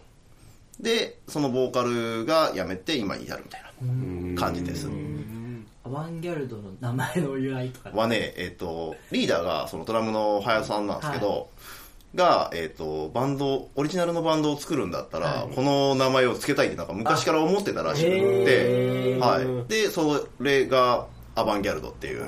[0.80, 4.88] で、そのボーカルが辞めて今に至るみたいな感じです。
[5.84, 7.90] アバンギャルドの名前の由来とか。
[7.90, 11.50] はね、えっ、と、リーダーがそのドラムの林さんなんですけど、
[12.14, 19.68] が、えっ、と、バンド、オリジナルのバンドを作るんだったら、この名前を付けたいってなんか昔から思ってたらしくへて、ーはい。
[19.68, 22.24] で、それがアバンギャルドっていう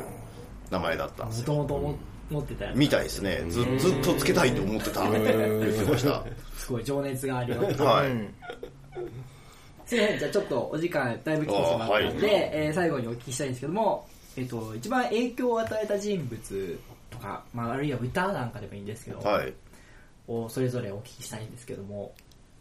[0.71, 1.55] 名前だったんですよ。
[1.55, 1.99] もともと
[2.35, 2.77] 持ってたやつ。
[2.77, 3.43] みたいですね。
[3.49, 5.11] ずずっと付けたいと思ってた。
[5.11, 6.25] 言ってました。
[6.57, 7.83] すごい情熱があります。
[7.83, 8.09] はい。
[9.87, 16.79] すいません、じゃあちょっとお時間だいぶ来てしまったので、あはいえー最後にお聞きしたいんですけども、えっ、と、一番影響を与えた人物
[17.11, 19.53] とか、まあ、あるいは歌なんかでもいいんですけど、はい。
[20.31, 22.13] をそれぞれお聞きしたいんですけども、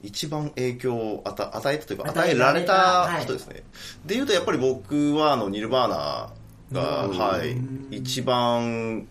[0.02, 3.24] 一番影響を与与えたというか、与えられたはい。
[3.24, 3.64] 人ですね。
[4.06, 7.58] で言うと、やっぱり僕は、あの、ニルバーナが、はい、
[7.92, 9.08] 一番、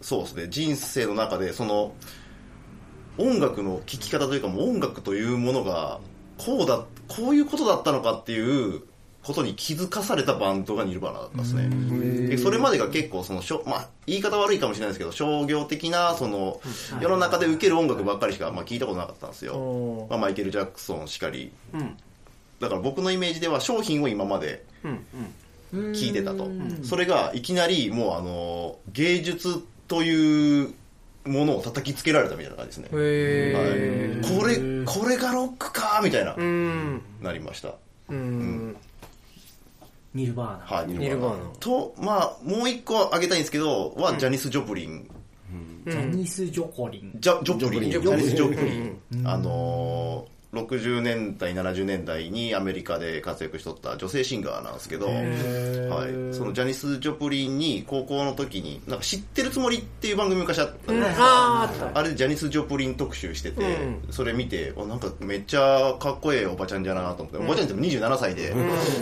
[0.00, 1.94] そうですね、人生の中で、その、
[3.16, 6.00] 音楽の聴き方というか、もう音楽というものが、
[6.36, 8.82] こうだ、こういうことだったのかっていう
[9.22, 12.28] ことに気づかされたバンドがニルバーナだったんですね。
[12.28, 16.60] でそれまでが結構そのしょ、まあ、言い方悪いかもしれないですけど、商業的な、その、
[17.00, 20.06] 世の中で受ける音楽ばっかりしか、まあ、聞いたことなかったんですよ。
[20.08, 21.52] まあ、マイケル・ジャクソンしかり。
[22.60, 24.64] だから僕のイメージでは商品を今まで
[25.72, 26.48] 聞いてたと。
[26.82, 30.74] それがいきなりもうあの、芸術という
[31.26, 32.90] ものを叩きつけられたみたいな感じですね。
[32.92, 37.74] へはい、これ、これがロックかみたいな、うんなりました。
[38.08, 38.76] うん
[40.18, 40.76] ニルバーナ。
[40.78, 45.08] はい、ニニルバーナと、まあ、もう一個挙げたいんですけど、は、ジャニス・ジョプリン。
[45.86, 47.12] ジャニス・ジョコリン。
[47.18, 47.82] ジャジョプリン。
[47.84, 49.28] ジジョプリンャニス・ジョプリン。
[49.28, 63.62] あのー、60年代、70年代にアメリカで活躍しとった女性シンガーなんですけど、はい、そのジャニス・ジョプリンに高校の時に、なんか知ってるつもりっていう番組昔あったんですあーあれでジャニス・ジョプリン特集してて、
[64.08, 68.54] うそれ見て、あなんかめっちゃかっこええおばちゃんじゃなと思って、おばちゃんっても27歳で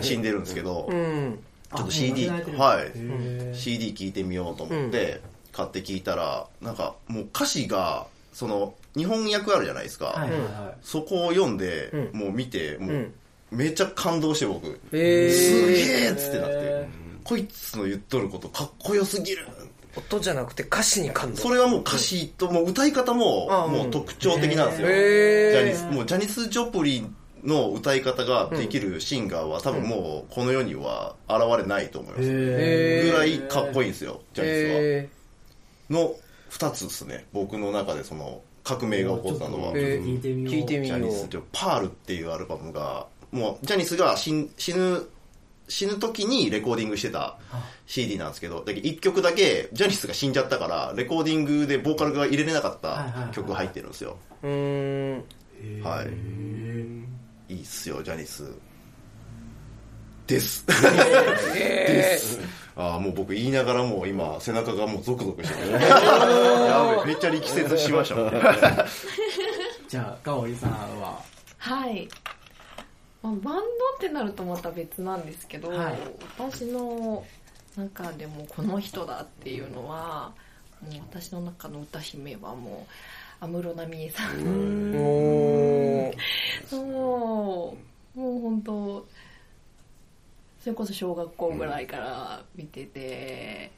[0.03, 1.39] 死んでるんですけど、うん。
[1.77, 5.21] ちょっと CD、はい、CD 聞いてみようと思って、
[5.53, 10.07] 買って聞いたら、なんかもう歌詞が、その、日本訳あるじゃないですか。
[10.07, 10.31] はい。
[10.31, 12.21] はいはそこを読んで、うん。
[12.21, 13.13] もう見て、もう、ん。
[13.51, 15.31] めっちゃ感動して僕、へー。
[15.31, 16.89] すげえっつってなって、
[17.23, 19.47] こいつの言っとることかっこよすぎる。
[19.97, 21.41] 音じゃなくて歌詞に感動。
[21.41, 24.89] それはもう歌詞と、もう歌い方もあ、もう特徴的なんですよ。
[24.89, 32.23] ジャニス、もうジャニス・ジョプリンの歌い方ができるシンガーは多分もうこの世には現れないと思います。
[32.23, 35.09] ぐらいかっこいいんですよ、ジャニスへ
[35.91, 36.03] は。
[36.05, 36.15] の
[36.51, 39.73] 二つですね、僕の中でその革命が起こったのは。
[39.77, 40.55] へ聞いてみよう。
[40.55, 45.07] 聞いてみようジャニス・ジョパールっていうアルバムが、もうジャニスが死ん死ぬ、
[45.69, 47.39] 死ぬ時にレコーディングしてた
[47.87, 54.17] CD なんですけど、だけど一曲だけジャニスが死んじゃったから、レコーディングでボーカルが入れれなかった曲が入ってるんですよ。
[54.43, 55.25] うーん
[55.83, 57.55] はい。
[57.55, 58.51] いいっすよ、ジャニス。
[60.27, 60.67] です。
[60.67, 62.41] です。
[62.77, 65.73] ああ、もう僕言いながらもう今、背中がもうゾクゾクしてる。
[65.73, 65.79] や
[66.97, 68.31] べえ、めっちゃ力説しましたもん。
[69.89, 71.21] じゃあ、かおりさんは。
[71.59, 72.09] はい、
[73.23, 73.65] まあ、バンドっ
[73.99, 75.99] てなるとまた別なんですけど、はい
[76.39, 77.25] 私の
[77.77, 80.33] 中でもこの人だっていうのは
[80.81, 82.87] もう私の中の歌姫はも
[83.41, 84.37] う安室奈美恵さん
[86.71, 89.07] そうもう本当
[90.67, 93.71] それこそ小学校ぐらいから見てて、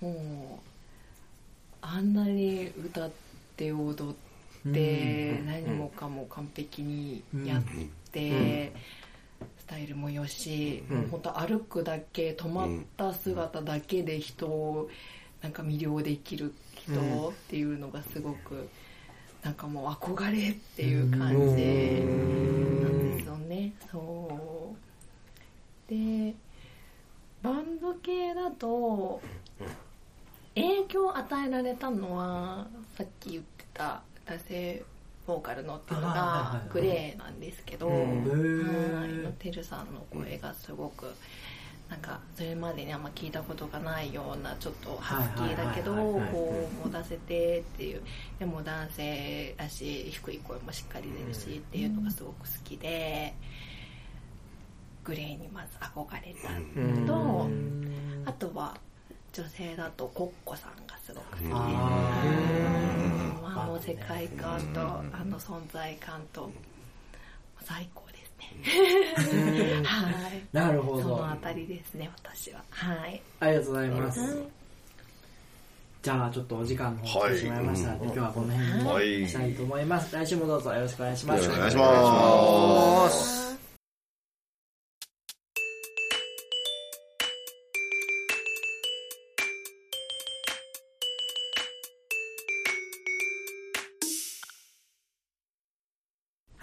[0.00, 0.66] もう
[1.80, 3.10] あんなに歌っ
[3.56, 7.62] て踊って、何もかも完璧にやっ
[8.10, 8.72] て、
[9.60, 14.90] スタイルもよし、もう本当歩くだけ止まった姿だけで人を
[15.40, 18.68] なんか魅了できる人っていうのがすごく
[19.44, 23.72] なんかもう憧れっていう感じなんですよね。
[23.92, 24.87] そう
[25.88, 26.34] で
[27.42, 29.20] バンド系だと
[30.54, 34.82] 影響を与えられたのはさっき言ってた男性
[35.26, 39.24] ボーカルのっていうのがグレーなんですけど、うん。
[39.24, 41.14] はてるさんの声がすごく
[41.88, 48.02] なんかそれまでにあんま聞いたことがないようなちょっとハスキーだけどこう持たせてっていう
[48.38, 53.34] でも男性だし低い声もしっかり出るしっていうのがすごく好きで
[55.08, 57.48] グレーにまず憧れたのと
[58.26, 58.76] あとは
[59.32, 61.50] 女性だとコッコさんがすごく好きで
[63.42, 66.50] あの世界観とあの存在感と
[67.62, 69.82] 最高ですね。
[69.84, 70.42] はい。
[70.52, 71.02] なるほど。
[71.02, 71.30] その。
[71.30, 72.62] あたりですね私は。
[72.70, 73.20] はい。
[73.40, 74.20] ありがとうございます。
[74.20, 74.30] はい。
[76.02, 79.08] じゃあ、ちょっとお時間の方来てしまいましたので、今日はこの辺はい。
[79.22, 80.14] にしたいと思います。
[80.14, 81.44] 来週もどうぞよろしくお願いします。
[81.44, 83.47] よろしくお願いします。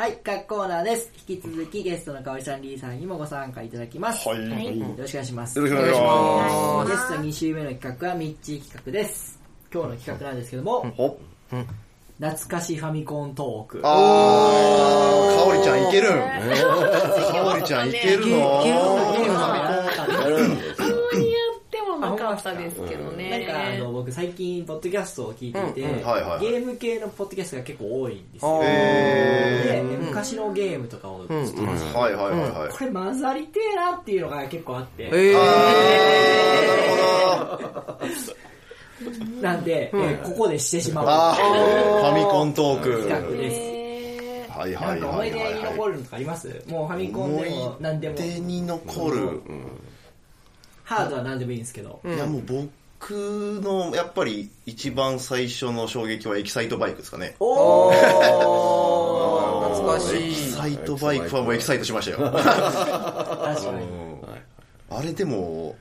[0.06, 1.12] はい、各コーナーです。
[1.28, 4.30] 引き続きゲストのかおりさん、りーさんにもご参加いただきます。
[4.30, 5.58] はいはいよろしくお願いします。
[5.58, 6.92] よろしくお願いします。
[6.92, 9.40] ゲスト2週目の企画はミッチー企画です。
[9.74, 11.20] 今日の企画なんですけども、ほ
[12.20, 13.82] 懐かしファミコントーク。
[13.84, 16.14] あー、かおりちゃんいけるん。
[16.14, 18.74] かおりちゃんいけるのあんま
[21.14, 23.46] りやってもなかったですけどね。
[23.46, 28.62] なんかあの僕最近ポッドキャストを聞いていて、ゲーム系のポッドキャストが結構多いんですよ。
[28.64, 31.20] へで昔のゲームとかを。
[31.20, 31.30] はい
[32.14, 32.70] はいはいはい。
[32.78, 35.40] これ混ざりてえなっていうのが結構あって、えな
[36.76, 38.06] るほど。
[39.42, 41.06] なんで、えーここでしてしまう。
[41.06, 43.04] ファミコントーク。
[43.08, 43.58] 企画です。
[43.60, 45.52] えはいはないんか思はいはい。
[45.52, 46.64] い出に残るのとかあります？
[46.68, 48.16] もうファミコンでも何でも。
[48.16, 49.42] 思い出に残る、
[50.86, 52.00] ハードは何でもいいんですけど。
[52.06, 57.36] いやもう僕のやっぱり一番最初の衝撃はエキサイトバイクですかね。
[57.40, 57.96] おー。
[59.76, 62.32] 懐かしエキいサイトバイクはもうエキサイトしましたよ。
[62.32, 63.86] 確かに。
[64.92, 65.76] あれでも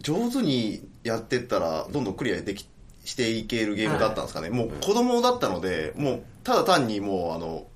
[0.00, 2.66] 上手にやってったらどんどんクリアでき
[3.04, 7.66] していけるゲームだったんですかね、もう子供だったのでもうただ単にもうあの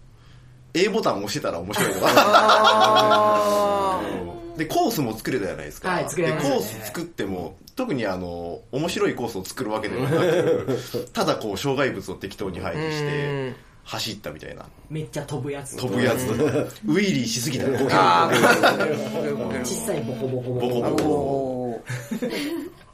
[0.74, 2.06] A ボタンを押してたら面白いとか。
[2.08, 4.00] あ
[4.56, 6.50] でコースも作れたじゃないですか、はい作れましたね。
[6.50, 14.64] でコース作っても特にあの面白いコースを作るわけではなく ただこう障害物を適当に配置して走ったみたいな。
[14.90, 15.76] めっちゃ飛ぶやつ。
[15.76, 16.22] 飛ぶやつ。
[16.86, 17.66] ウィリーしすぎた。
[17.68, 18.30] らこけるあ
[19.64, 20.90] 小さいボコボコボコボコ。
[20.90, 21.82] ボコお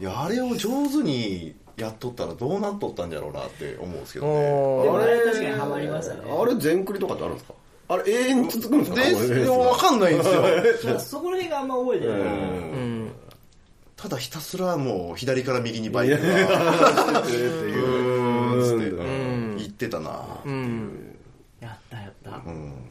[0.01, 4.88] いやあれを上手にやっとったらどうなっとったんじゃろうなって思うんですけどね。
[5.03, 6.20] あれ確かにハマりましたね。
[6.29, 7.55] あれ全クリとかってあるんですか？
[7.92, 8.96] あれ永遠に続くんですか
[9.35, 10.24] ででも分かんないんで
[10.78, 10.98] すよ。
[11.00, 13.12] そこら辺があんま覚えてない、うん。
[13.96, 17.68] ただひたすらもう左から右にバイクがってい
[19.55, 21.16] う言ってたなうん。
[21.61, 22.31] やったやった。
[22.46, 22.81] うん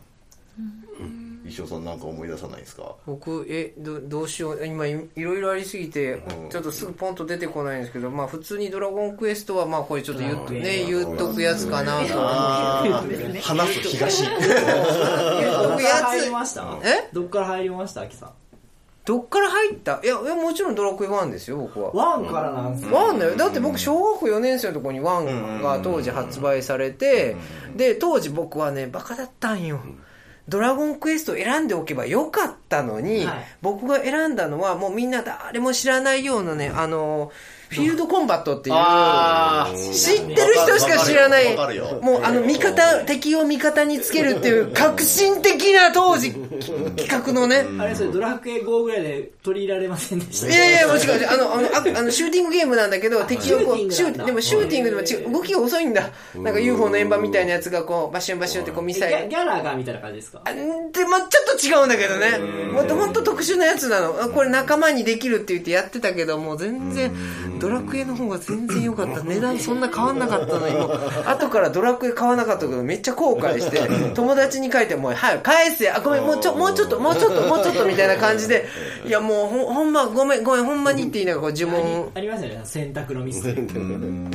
[1.52, 2.96] 石尾さんなんか思い出さないですか？
[3.06, 4.66] 僕えどどうしよう。
[4.66, 6.50] 今いいろいろありすぎてうん。
[6.50, 12.14] ちょっとすぐポンと出てこないんですけどまあ普通に「ドラゴンクエスト」はまあこれちょっと言っとね言っとくやつかなと
[13.42, 16.78] 話す東 どっから入りつました？
[16.84, 17.10] え？
[17.14, 18.02] どっから入りました？
[18.02, 18.30] 秋さん。
[19.04, 20.00] どっから入った？
[20.04, 21.92] いやいやもちろんドラクエ1ですよ僕は。
[21.92, 22.94] ワンからなんすね。
[22.94, 23.36] ワンだよ。
[23.36, 27.36] だって僕小学校4年生のところにワンが当時発売されて
[27.76, 29.80] で当時僕はねバカだったんよ
[30.48, 33.46] ドラゴンクエストを選んでおけばよかったのに、はい。
[33.62, 37.32] 僕が選んだのはもうみんな誰も知らないようなねあの
[37.72, 38.76] フィールドコンバットっていう。
[38.78, 41.56] あ知ってる人しか知らない。
[42.02, 47.66] もうあの味方敵を味方につけるっていう革新的な当時企画のね。
[47.80, 50.48] あれそれドラクエ5ぐらいで取り入れられませんでした。
[50.48, 54.24] いやいや、もちろん、あの、あの、ああのシューティングゲームなんだけど、敵をこう、シューティングなんだ。
[54.24, 56.10] ーでもシューティングでも違う、動きが遅いんだ。
[56.36, 59.18] なんか UFO の円盤みたいなやつがこう、バシュンバシュンってこうミギサイル。
[59.20, 59.28] ャ。
[59.30, 60.42] ギャラがみたいな感じですか？
[60.44, 60.60] あで、
[61.06, 62.38] まあちょっと違うんだけどね。
[62.74, 64.22] もっともっと特殊なやつなの。
[64.22, 67.12] あこれ仲間にできるって言ってやってたけど、もう全然、
[67.62, 69.22] ドラクエの方が全然良かった。
[69.22, 78.68] 値段そんな変わんなかったのに、もう、後からドラクエ買わなかったけど、めっちゃ後悔して、友達に書いて、もう、はい、返せ、あ、ごめん、もうちょ、もうちょっと、もうちょっと、もうちょっと、みたいな感じで、
[79.06, 82.62] いや、もうほん、ほんま、ごめん、ごめん、ほんまにって言いながら、こう、呪文、ありますよね。
[82.64, 83.44] 選択のミス。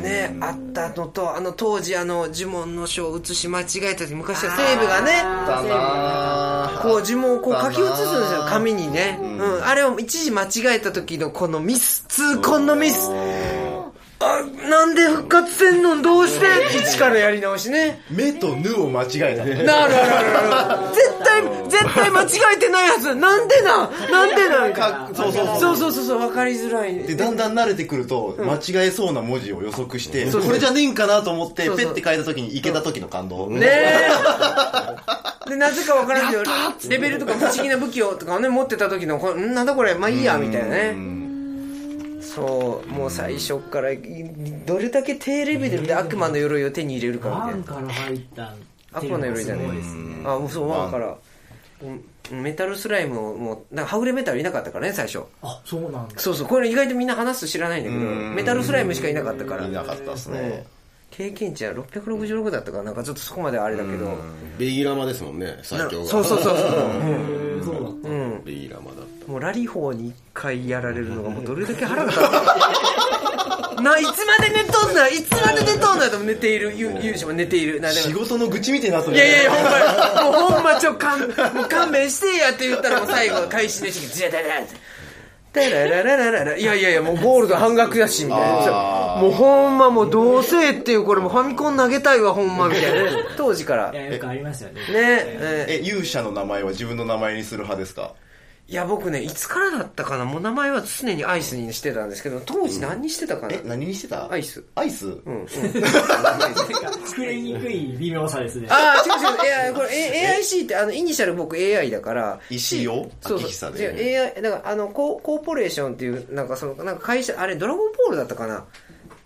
[0.07, 9.19] ね、あったのと、あの当時あの呪文の書を写し間違えた時、昔はセーブがね、あこう呪文をこう書き写すんですよ、紙にね。
[9.23, 13.11] うん、あれを一時間違えた時のこのミス、痛恨のミス。
[14.29, 16.47] あ、なんで復活せんのどうして？
[16.79, 18.03] 一からやり直しね。
[18.11, 19.45] 目とぬを間違えた。
[19.45, 23.15] なるあるある絶対、絶対間違えてないはず。
[23.15, 23.91] なんでな？
[24.11, 24.73] なんでな？
[24.73, 25.61] かそうそうそう。
[25.61, 26.95] そうそうそうそう、わかりづらい。
[26.95, 33.49] でだんだん慣れてくると間違えそうな文字を予測して、これじゃねえんかなと思ってペッて書いた時にいけた時の感動。
[33.51, 35.51] ねえ。
[35.51, 36.43] で、なぜかわからんけど、
[36.89, 41.26] レベルとか不思議な武器をとかね、持ってた時の、これんなんだこれ、まあいいや、みたいなね。
[42.35, 43.91] そう、もう最初から、
[44.67, 47.59] どれだけ低レベルで悪魔の鎧を手に入れるかみワたいな。
[47.61, 48.55] ンから入った
[48.93, 51.17] 悪魔の鎧じゃねすごいですねあ、もうそう、ワンから。
[51.83, 55.21] うんメタルスライムを、もう、なんかはぐれメタルいなかったからね、最初。
[55.43, 59.67] あそうなんだそうそう、これ意外とみんな話す知らないんだけど、うんメタルスライムしかいなかったから。
[59.67, 60.67] いなかったですね
[61.11, 64.17] 経験値は666だったから、なんかちょっとそこまではあれだけど。
[64.59, 66.09] ベギラマですもんね最強が。
[66.09, 66.67] そうそうそうそう。
[67.65, 68.43] そうだうん。
[68.45, 69.31] ベギラマだった。
[69.31, 72.37] もうラリホーに一回やられるのがもうどれだけ腹が立った。
[73.83, 77.81] ないつまで寝とんないつまで寝とんないと寝ているゆ勇者も寝ている。
[77.81, 79.79] な仕事の愚痴みてえなそれいやいやいやほんま。
[79.79, 84.67] にもうほんまちょ勘もう勘弁してやって言ったらもう最後開始でしジャダダダ
[85.57, 86.57] ダララララララ。
[86.57, 89.17] いやいやいやもうゴールド半額だしみたいな。
[89.21, 93.05] もうほんまもうどうせっていうこれもうファミコン投げたいわほんまみたいな。
[93.05, 93.95] ね 当時から。
[93.95, 94.81] よくありますよね。
[94.89, 98.13] ええ勇者の名前は自分の名前にする派ですか？
[98.69, 100.25] いや僕ねいつからだったかな？
[100.25, 104.29] もう名前は常にアイスにしてたんですけど当時何にしてたかな、え何にしてた？
[104.31, 104.65] アイス。
[104.75, 105.07] アイス？
[105.07, 105.49] うんうん。
[105.49, 108.67] 作りにくい微妙さですね。
[108.69, 109.47] ああ違う違う。
[109.47, 112.41] いやこれ A- AIC ってあのイニシャル僕 AI だから。
[112.51, 113.71] 石尾そうそう。
[113.71, 118.65] 違うで AI だからあのココーポレーションっていうなんかそのなんか会社あれドラゴンボールだったかな？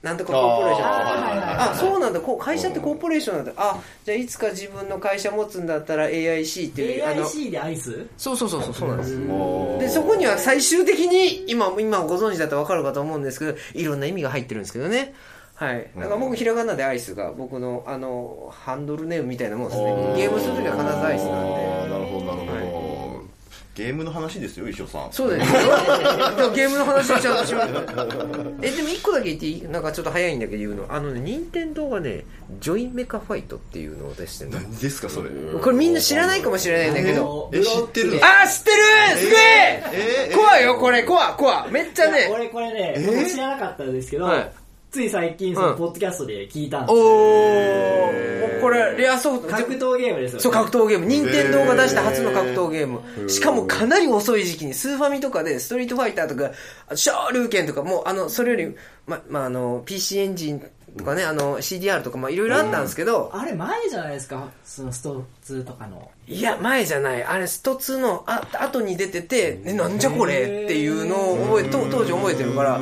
[0.03, 0.87] なんとかコーポレーション。
[0.87, 1.57] あーはいはいはい。
[1.71, 2.21] あそうなんだ。
[2.21, 3.53] こう会社ってコーポレーションなんだ。
[3.57, 9.19] あじゃあいつか自分の会社持つんだったら AIC っていう AIC でアイスそうそうそうそうそうなんです。
[9.81, 15.15] でそこには最終的に今今ご存知だったら分かるかと思うんですけどいろんな意味が入ってるんですけどね。
[15.61, 15.91] はい。
[15.95, 19.93] だから僕、ひらがなでアイスが、僕の、あの、ハンドルネームみたいなもんですね。
[20.17, 21.61] ゲームするときは必ずアイスなんで。
[21.91, 22.80] なるほどなるほど、
[23.75, 25.61] ゲームの話ですよ石尾さんそうですよ。
[26.37, 27.73] でもゲームの話をちゃんとします。
[28.63, 29.63] え、でも一個だけ言っていい？
[29.69, 30.87] なんかちょっと早いんだけど言うの。
[30.89, 32.25] あのね、任天堂がね、
[32.61, 34.59] ジョイメカファイトっていうのを出してるの。
[34.61, 35.31] 何ですかそれ
[35.63, 37.49] これみんな知らないかもしれないんだけど。
[37.53, 38.77] え知ってるあー、知ってる
[39.19, 39.83] すげえ
[40.29, 41.73] えー怖いよ、これ、怖い、怖い。
[41.73, 42.29] めっちゃね。
[42.33, 44.53] 俺これね、僕知らなかったんですけど、はい
[44.91, 45.69] つい最近そうん。
[45.71, 49.49] のポッドキャストで聞いたんですおよ、ー、これ、レアソフト。
[49.49, 51.07] 格闘ゲームですよ、ね、そう、格闘ゲーム。
[51.07, 53.29] 任天堂が出した初の格闘ゲーム。
[53.29, 56.51] しかもかなり遅い時期に、スーファミとかで、ストリートファイターとか、
[56.97, 58.75] シャールーケンとか、もう、あの、それより、
[59.07, 60.61] ま、まあ、あの、PC エンジン
[60.99, 64.49] とかね、あの、CDR とか、まあ、いろいろあったんですけど、あれ前じゃないですか？
[64.65, 66.11] そのスト2とかの。
[66.27, 67.23] いや、前じゃない。
[67.25, 70.65] あれ、スト2の、あ、後に出てて、え、なんじゃこれ？
[70.65, 72.81] っていうのを覚え、と当時覚えてるから、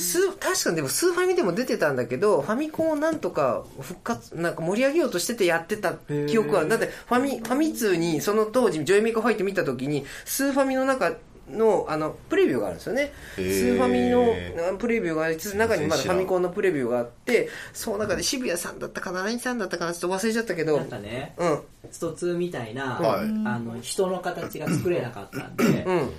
[0.00, 5.94] ス確かにでもスーファミでも出てたんだけど、ファミコンをなんとか復活、なんか盛り上げようとしててやってた
[6.28, 6.64] 記憶は。
[6.64, 11.12] だって、ファミ、ファミ通にその当時、ジョイメカファイト見た時に、スーファミの中、
[11.52, 13.12] の、あの、プレビューがあるんですよね。
[13.34, 26.10] スへーーファミのあプレビューがありつつ、中にまだファミコンのプレビューがあって、その中で渋谷さんだったかな、何さんだったかな、ちょっと忘れちゃったけどなん、かねうん、スト2みたいな、はいあの人の形が作れなかったんで、うん。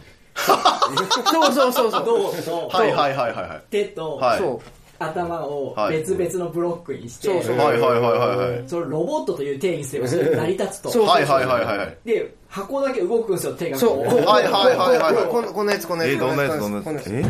[0.45, 2.05] そうそうそうそう。
[2.05, 3.61] 胴とはいはいはいはいはい。
[3.69, 4.39] 手とはい。
[4.39, 4.59] そう。
[4.99, 5.97] 頭をはい。
[5.97, 7.57] 別々のブロックにして、そうそう。
[7.57, 8.63] はいはいはいはいはい。
[8.67, 10.89] それロボットという定義すればそれ成り立つと。
[10.91, 11.77] そうはいはいはいはい。
[11.77, 13.77] はいで箱だけ動くんですよ手が。
[13.77, 15.27] そう、ここうはいはいはいはいはい。
[15.27, 16.13] こんこんなやつ、こんなやつ。
[16.15, 17.07] えどんなやつどんなやつ？
[17.13, 17.23] え？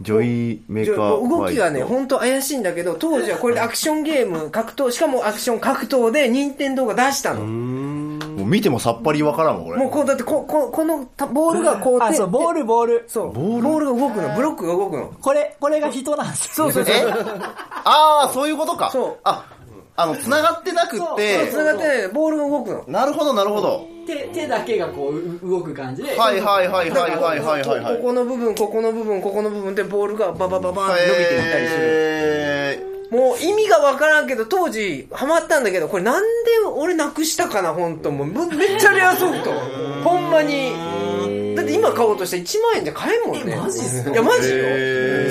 [0.00, 7.40] ジョイメーカー動きがね、本当怪しいんだけど、当時はこれでアクションゲーム、格闘、しかもアクション格闘で任天堂が出したの。
[8.48, 9.78] 見てもさっぱりわからんわ、これ。
[9.78, 13.04] もうこう、だってこ、こ、このボールがこう、あ、そう、ボール、ボール。
[13.06, 13.62] そう、ボール？
[13.62, 15.12] ボールが動くの、ブロックが動くの。
[15.20, 16.94] これ、これが人なんですそうそうそう。
[17.84, 18.90] ああ、そういうことか。
[18.90, 19.18] そう。
[19.24, 19.44] あ、
[19.96, 20.98] あの、繋がってなくて。
[20.98, 22.08] そう、繋がってない。
[22.08, 22.84] ボールが動くの。
[22.86, 23.86] なるほど、なるほど。
[24.06, 26.16] 手、手だけがこう、動く感じで。
[26.16, 31.80] はいはいはいはいはいはい、ここの部分、ここの部分、ここの部分でボールがババババーン伸びていったりする。
[31.82, 32.97] へー。
[33.10, 36.28] もう意味がわからんけど、当時ハマったんだけど、これなんで
[36.76, 39.52] 俺なくしたかな、本当もうめっちゃレアソフト。
[40.04, 40.72] ほんまに。
[41.68, 43.52] だって今買おうとしたら1万円じゃ買えんもんね。
[43.52, 44.10] えマジっすか？
[44.10, 44.64] いや、マジよ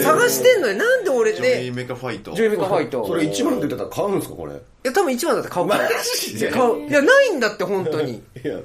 [0.03, 3.07] 探してんのになんで俺ージョイで、メーカーファイトジョイメカファイト。
[3.07, 4.53] それ1万って言ってたら買うんすかこれ？
[4.53, 5.83] いや、多分1万だって買うから。
[5.83, 6.51] マジで？
[6.51, 6.87] 買う。
[6.87, 8.13] いや、ないんだって、本当に。
[8.13, 8.57] いや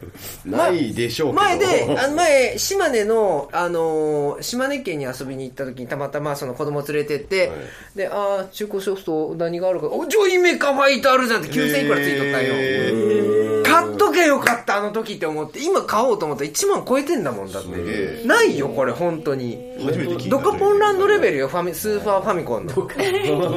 [0.44, 7.58] ないでしょうけど前で、あの前、島根の、あのー島根県に遊びに行った時にたまたまその子供連れてって、はい
[7.96, 13.41] で、ああ、中古ソフト何があるか、お、ジョイメカファイトあるじゃんって9000いくらついとったんよ。
[13.72, 18.24] 買っとけよかった、あの時って思って、今買おうと思ったら1万超えてんだもんだって。
[18.26, 19.58] ないよ、これ、本当に。
[19.78, 22.72] 初めて聞いたドカポンランドレベルよ、ファミ、スーパーファミコンの。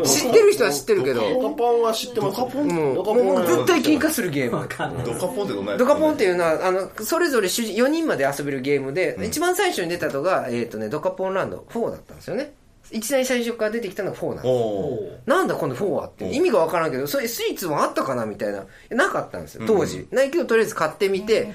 [0.05, 2.93] 知ってる人は知ってるけど、ドカポンは知ってますドカポンも
[3.41, 4.68] う、絶対喧嘩するゲーム。
[5.05, 12.53] ドカポンってどんなドカポンっていうのは、あの、それぞれ主人4人まで遊べるゲームで、一番最初に出たのが、えっ、とね、ドカポンランド4だったんですよね。
[12.91, 15.29] 一番最初から出てきたのが4なんです。
[15.29, 16.31] なんだこの4はって。
[16.31, 18.65] 意味がわからんけど、それスイーツもあったかなみたいな。
[18.89, 20.07] なかったんですよ、当時。
[20.11, 21.53] ないけど、とりあえず買ってみて、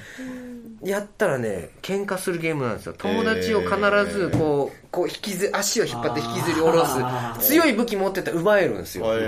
[0.82, 2.94] やったらね、喧嘩するゲームなんですよ。
[2.96, 3.76] 友達を必
[4.10, 6.86] ず、こう、こう引きず、足を引っ張って引きずり下ろ
[7.38, 7.48] す。
[7.48, 9.04] 強い武器持ってたら奪えるんですよ。
[9.04, 9.18] だか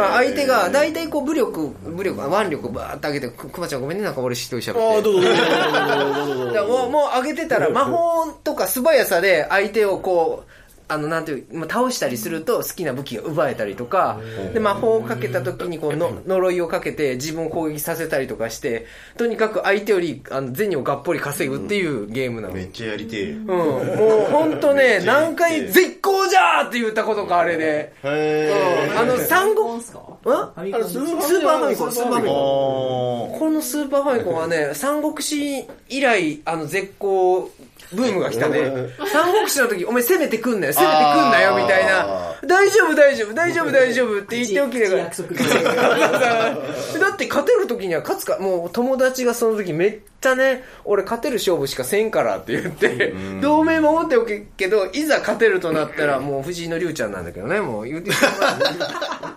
[0.00, 4.94] ら相手が、大体こう武力、武力、あ腕力バーって上げて、くくまちゃんごめんね、なんか俺一人喋って。
[4.96, 10.50] ああどうぞどうぞどうぞもう上げてたら、 魔法とか素早さで相手をこう、
[10.88, 14.20] あの、なんていう、まあ倒したりすると好きな武器が奪えたりとか、
[14.52, 22.54] で、魔法をかけた時にこうの、呪いをかけて自分を攻撃させたりとかして、とにかく相手より、あの、銭をがっぽり稼ぐっていうゲームなの。
[22.54, 23.30] めっちゃやりてえ。
[23.32, 27.92] うん、もう本当ね、何回、絶交じゃーって言ったことか、あれで。
[28.04, 33.34] へうん、あの、三国、んスーパーファミコン、スーパーファミコン。
[33.34, 37.50] おこのスーパーファミコンはね、三国志以来、あの、絶好
[37.92, 38.72] ブームが来たね。
[39.12, 42.00] 三国志の時、お前攻めてくんなよ、攻めてくんなよ、みたいな。
[42.00, 42.26] あ。
[42.44, 44.96] 大丈夫、大丈夫、大丈夫、大丈夫って言っておければ。
[44.98, 58.32] 約束だって勝てる時には勝つか、もう友達がその時めっちゃね、俺勝てる勝負しかせんからって言って、同盟守っておけけど、いざ勝てるとなったらもう藤井の龍ちゃんなんだけどね、もう言ってしまう。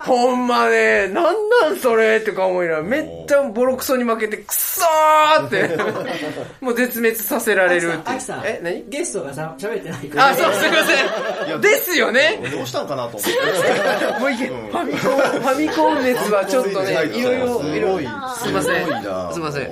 [0.00, 5.76] ほんまね、なんなんそれとか思いながら、めっちゃボロクソに負けて、くそーって、
[6.60, 8.10] もう絶滅させられるって
[8.44, 8.84] え、何？
[8.88, 10.76] ゲストがさ喋ってないからあ、そう、すいま
[11.46, 11.60] せん。
[11.60, 12.40] ですよね。
[12.50, 18.86] どうしたんかなと思ってもういけ、ファミコン、ファミコン熱はちょっとね、 いろいろ、いろいろ、すいません。
[18.86, 19.66] すごいなすいません。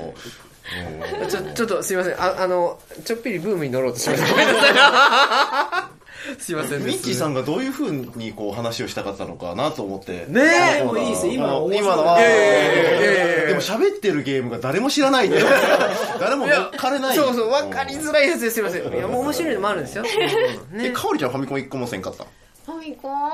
[1.29, 2.14] ちょ、ちょっとすいません。
[2.21, 4.31] あ、あの、ちょっぴりブームに乗ろうとしました。
[4.31, 5.97] ごめんなさい。
[6.39, 10.26] すいませんミッチーさんがどういう風にこう話をしたかったのかなと思って。
[10.29, 10.43] ね
[10.76, 15.41] えでもいいですよ今の今のは、でも喋ってるゲームが誰も知らないんで、
[16.20, 17.16] 誰も乗っかれない。
[17.16, 18.93] そうそう、わかりづらいやつですいません。
[18.93, 20.05] いや、もう面白いのもあるんですよ。
[20.74, 20.91] え、ね。
[20.91, 22.24] かおりちゃんファミコン一個もせんかった？
[22.66, 23.31] ファミコン？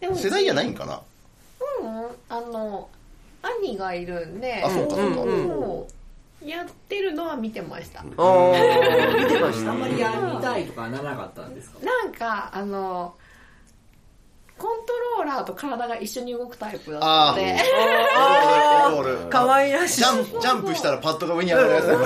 [0.00, 1.00] でも世代じゃないんかな？
[1.80, 2.88] うんあの
[3.60, 5.14] 兄がいるんであ、そうかそう
[5.86, 5.94] か。
[6.44, 8.00] やってるのは見てました。
[8.00, 9.18] あー。
[9.18, 9.72] 見てました。
[9.72, 11.78] あんまりやりたいとかならなかったんですか？
[11.84, 13.14] なんかあの
[14.56, 17.56] コントローラーと体が一緒に動くタイプだったあので
[18.16, 19.28] あ、おるおるおる。
[19.30, 20.04] 可愛らしいジ。
[20.04, 21.86] ャンプ、したらパッドが上に上がるやつ。
[21.86, 21.96] る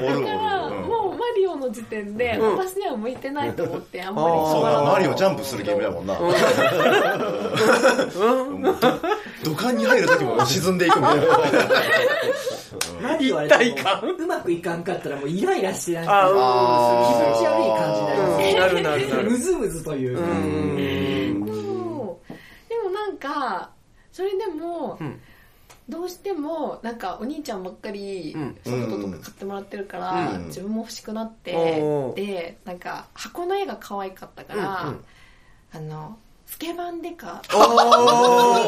[0.00, 0.24] おる。
[0.24, 6.16] だからうんもうマリオの時点でうん私には向いてないと思ってあんまりそうだ、マリオジャンプするゲームだもんな。
[9.44, 11.22] 土管に入るときも沈んでいくみたいな。
[13.00, 18.42] マリオは一体感うまくいかんかったらもうイライラしてなんあかー気持ち悪い感じになります。
[18.42, 18.58] うん。
[18.58, 19.30] なるなるなる。
[19.30, 20.22] ムズムズというか。
[20.22, 21.46] うん。
[21.46, 22.32] そう
[22.68, 23.70] でもなんか
[24.12, 25.20] それでも、うん。
[25.88, 28.56] どうしてもなんかお兄ちゃんばっかりうん。
[28.64, 30.46] ソフトとか買ってもらってるから、うん。
[30.46, 31.52] 自分も欲しくなって、
[32.14, 34.88] でなんか箱の絵が可愛かったから、うん。
[34.88, 35.04] うん。
[35.72, 36.16] あの
[36.50, 37.58] スケバンデカお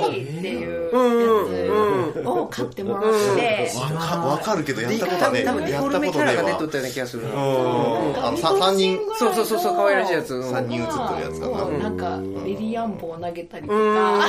[0.09, 0.39] ー。
[0.39, 5.43] っていううんやつを買ってもらって、わかるけど、やっでたことね。
[5.43, 7.25] 多分デやったフォルメキャラが出とったような気がする。
[7.25, 7.31] うん。
[7.31, 10.33] あの、さ三人、そうそうそうそう可愛らしいやつ。
[10.33, 10.51] うん。
[10.51, 11.89] 三人映ってるやつかな。
[11.91, 13.95] んかリリアンボを投げたりとうん。
[13.97, 14.21] か、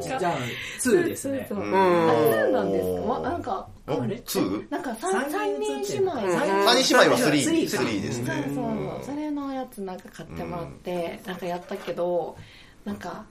[0.00, 0.32] じゃあ
[0.80, 1.46] 2ですね。
[1.46, 1.70] そうそうう。
[1.70, 1.74] ん。
[1.74, 4.70] あそうなんですか、ま、なんかお 2?
[4.70, 6.32] なんか三三三人姉妹、うん。
[6.32, 7.22] 三人姉妹は3。
[7.22, 7.64] スリー。
[7.64, 8.50] 3ですそうね。
[8.54, 12.36] そう、それのやつなんか買ってもらって、なんかやったけど
[12.84, 13.24] なんか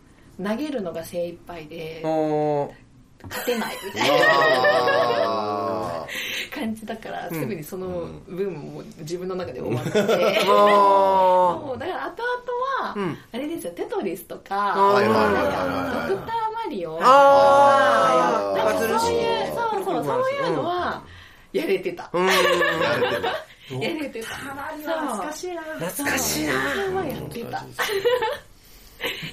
[0.43, 4.15] 投げるのが精一杯で勝てないみたいな。
[4.25, 6.05] あ
[6.49, 7.33] 感じだから、ん。
[7.33, 12.29] すぐにその分も自分の中で終わって、うだから後々
[12.81, 13.17] は、うん。
[13.31, 18.57] あれですよテトリスとか、なんはいかドクターマリオあー。
[18.57, 21.03] なんかそういうそうそうそういうのは
[21.53, 22.27] やれてた、うん。
[22.27, 22.59] ー やれて
[23.73, 24.35] るやれてた。
[24.35, 25.61] 懐かしいな。
[25.61, 26.53] 懐かしいな。
[26.71, 27.57] それはやってた。
[27.59, 27.61] っ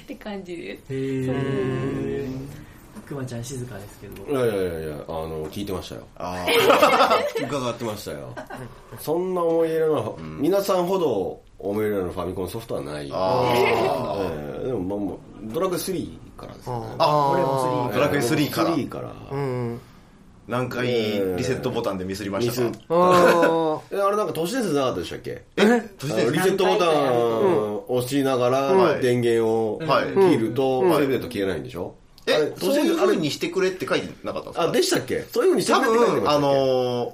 [0.05, 0.55] て感じ。
[0.57, 2.67] ですへえ
[3.07, 4.31] くまちゃん静かですけど。
[4.31, 6.01] いやいやいやいや、あの、聞いてましたよ。
[6.17, 6.45] あ
[7.41, 8.35] 伺ってましたよ。
[8.99, 13.09] そんな思い入れの、皆さんほど思い入れのファミコンソフトはない。
[13.13, 15.19] あええでも、まあもう、
[15.53, 16.75] ドラクエ3からですね。
[16.99, 18.75] あ俺もドラクエ3から。
[18.75, 19.11] 3から。
[19.31, 19.81] うん
[20.47, 22.71] 何回リセットボタンでミスりましたか？
[22.87, 25.43] あれなんか都市伝説なかったでしたっけ？
[25.57, 28.93] えあのリセットボタンを押しながはい。
[28.95, 30.05] ら電源をはい。
[30.31, 30.95] 切ると、うん。
[30.95, 31.95] セーブデート消えないんでしょ？
[32.27, 34.63] え、そういうあれ風にしてくれって書いてなかったんですか？
[34.69, 35.25] あ、でしたっけ？
[35.33, 36.47] そういう風にして多くれって書いてましたっけ？
[36.47, 37.11] のー、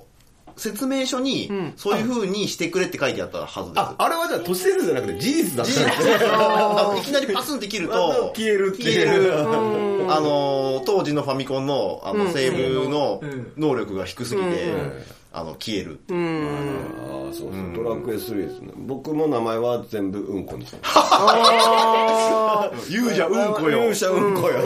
[0.57, 3.79] 説明書にん、そういう風にしてくれって書いてあったはずです。
[3.79, 9.05] あ、あれはじゃあ都市伝説じゃなくて事実だったん事です いきなりパスンって切ると、消える消え。
[9.05, 9.39] る。
[10.09, 13.51] あのー、当時のファミコンの、あの、セーブのうん。
[13.57, 14.47] 能力が低すぎて。
[14.47, 15.03] ん、
[15.35, 15.99] あの、消える。
[16.09, 18.71] ーうんああ、そうそう、ドラクエ3ですね。
[18.77, 20.93] 僕も名前は全部うんこにしてます。
[21.01, 23.79] あ言うじゃうんこよ。
[23.79, 24.59] 勇者うんこよ。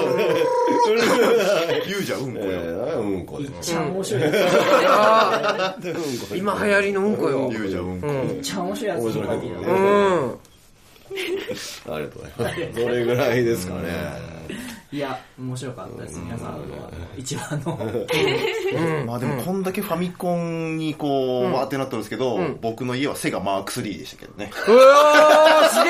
[1.87, 2.45] 言うじゃうんこよ。
[2.45, 4.23] ええうんこでめっちゃ面白い
[6.35, 8.07] 今流行りのうんこよ言うじゃうんこ。
[8.07, 9.13] めっちゃ面白いやつうん
[11.93, 12.81] ありがとうございます。
[12.81, 14.37] どれぐらいですかね。
[14.89, 16.17] いや面白かったです。
[16.17, 17.77] 皆さんの一番の。
[19.05, 24.49] まあでもこんだけファミコンにこう、わーってなったんですけど、僕の家はセガマーク3でしたけどね。
[24.67, 25.83] うわーす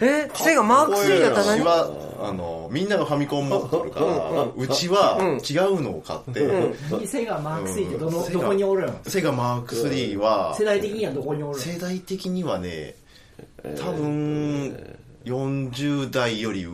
[0.00, 1.88] げええセガマーク3だったうち何は、
[2.20, 5.18] あの、みんながファミコン持ってるから、うちは
[5.48, 6.20] 違うのを買っ
[7.00, 8.32] て、セガマーク3ってどのうん。
[8.34, 8.94] どこにおるん？
[9.06, 11.60] セガマーク3は世、代的にはどこにおるん？
[11.60, 12.96] 世代的にはね、
[13.78, 16.64] 多分、40代より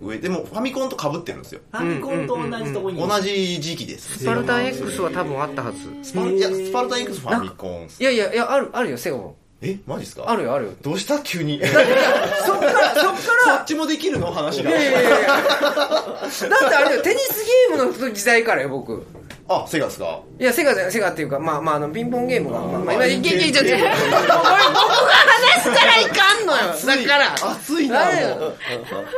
[0.00, 1.60] 上、でもファミコンと被ってるんですよ。
[1.72, 2.98] ファミコンと同じとこに。
[3.08, 4.18] 同じ時期です。
[4.20, 5.78] スパルタン X は多分あったはず。
[6.02, 7.88] スパルいやスパルタン X ファミコン。
[7.98, 10.24] いやいやいやあるあるよセガもえ、マジっすか？
[10.28, 10.72] あるよあるよ。
[10.82, 11.18] どうした？
[11.20, 11.58] 急に。
[11.64, 13.56] そっからそっから。
[13.58, 14.30] そっちもできるの？
[14.30, 14.70] 話が。
[14.70, 14.72] い。
[14.74, 15.18] やいやいやいや。
[15.18, 19.06] だってあれだよテニスゲームの時代からよ僕
[19.48, 20.20] あ、セガっすか？
[20.40, 26.62] いや、セガじゃない、セガっていうか、まあまあ、あの、ピンポンゲームが、まあまあ、今、いけいけいけいけ、僕が話したらいかんのよ。
[26.84, 27.34] だから。
[27.52, 28.04] 熱いな、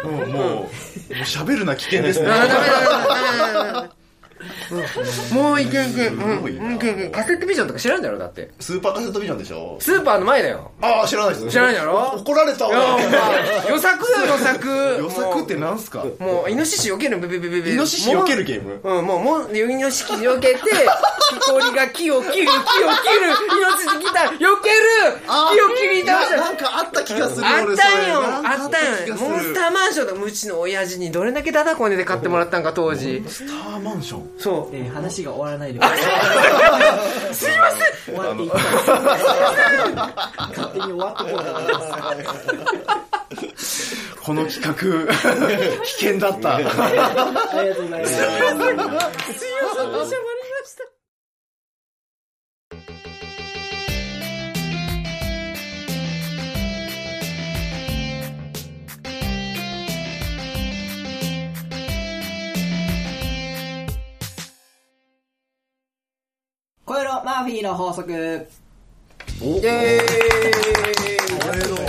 [0.05, 0.27] もう。
[0.27, 2.27] もう、喋るな危険ですね。
[2.29, 2.75] ダメダメダ
[3.65, 3.98] メダメ
[5.33, 6.09] もういけいけ。
[6.09, 7.09] うん、いけいけ。
[7.11, 8.51] カセットビジョンとか知らんだろ、だって。
[8.61, 9.77] スーパーカセットビジョンでしょ？
[9.81, 10.71] スーパーの前だよ。
[10.81, 11.51] ああ、知らないです。
[11.51, 12.15] 知らないだろ？
[12.19, 12.95] 怒られたいや、わ。
[12.97, 13.09] お前、
[13.71, 14.69] 予作よ、 予作。
[14.99, 16.05] 予作ってなんすか？
[16.19, 17.73] もう、イノシシ避ける、ベベベベベ。
[17.73, 18.81] イノシシ避けるゲーム？
[18.83, 23.31] うん、もう、もう、イノシシ避けて、木こりが木を切る、木を切る、イ
[23.61, 24.49] ノシシ来た、避ける
[25.27, 26.37] 木を切り倒した。
[26.39, 34.77] なんかあった気がするあ俺ったんよそれなんかあったんよモンスターマンションとかうちの親父にどれだけダダこねで買ってもらったんか当時スターマンションそう。
[34.77, 35.79] えー話が終わらないで。
[35.79, 35.95] くださ
[37.31, 37.35] い。
[37.35, 38.15] すいません。
[38.17, 39.03] 終わっていったら
[40.51, 42.35] 勝手に終わってこ
[44.15, 44.23] う。
[44.25, 44.73] この企画
[45.85, 46.57] 危険だった。
[46.57, 46.71] ありが
[47.75, 48.15] とうございます。
[48.15, 50.19] すいません
[67.49, 68.13] フィーの法則。
[68.13, 70.01] イエーイ。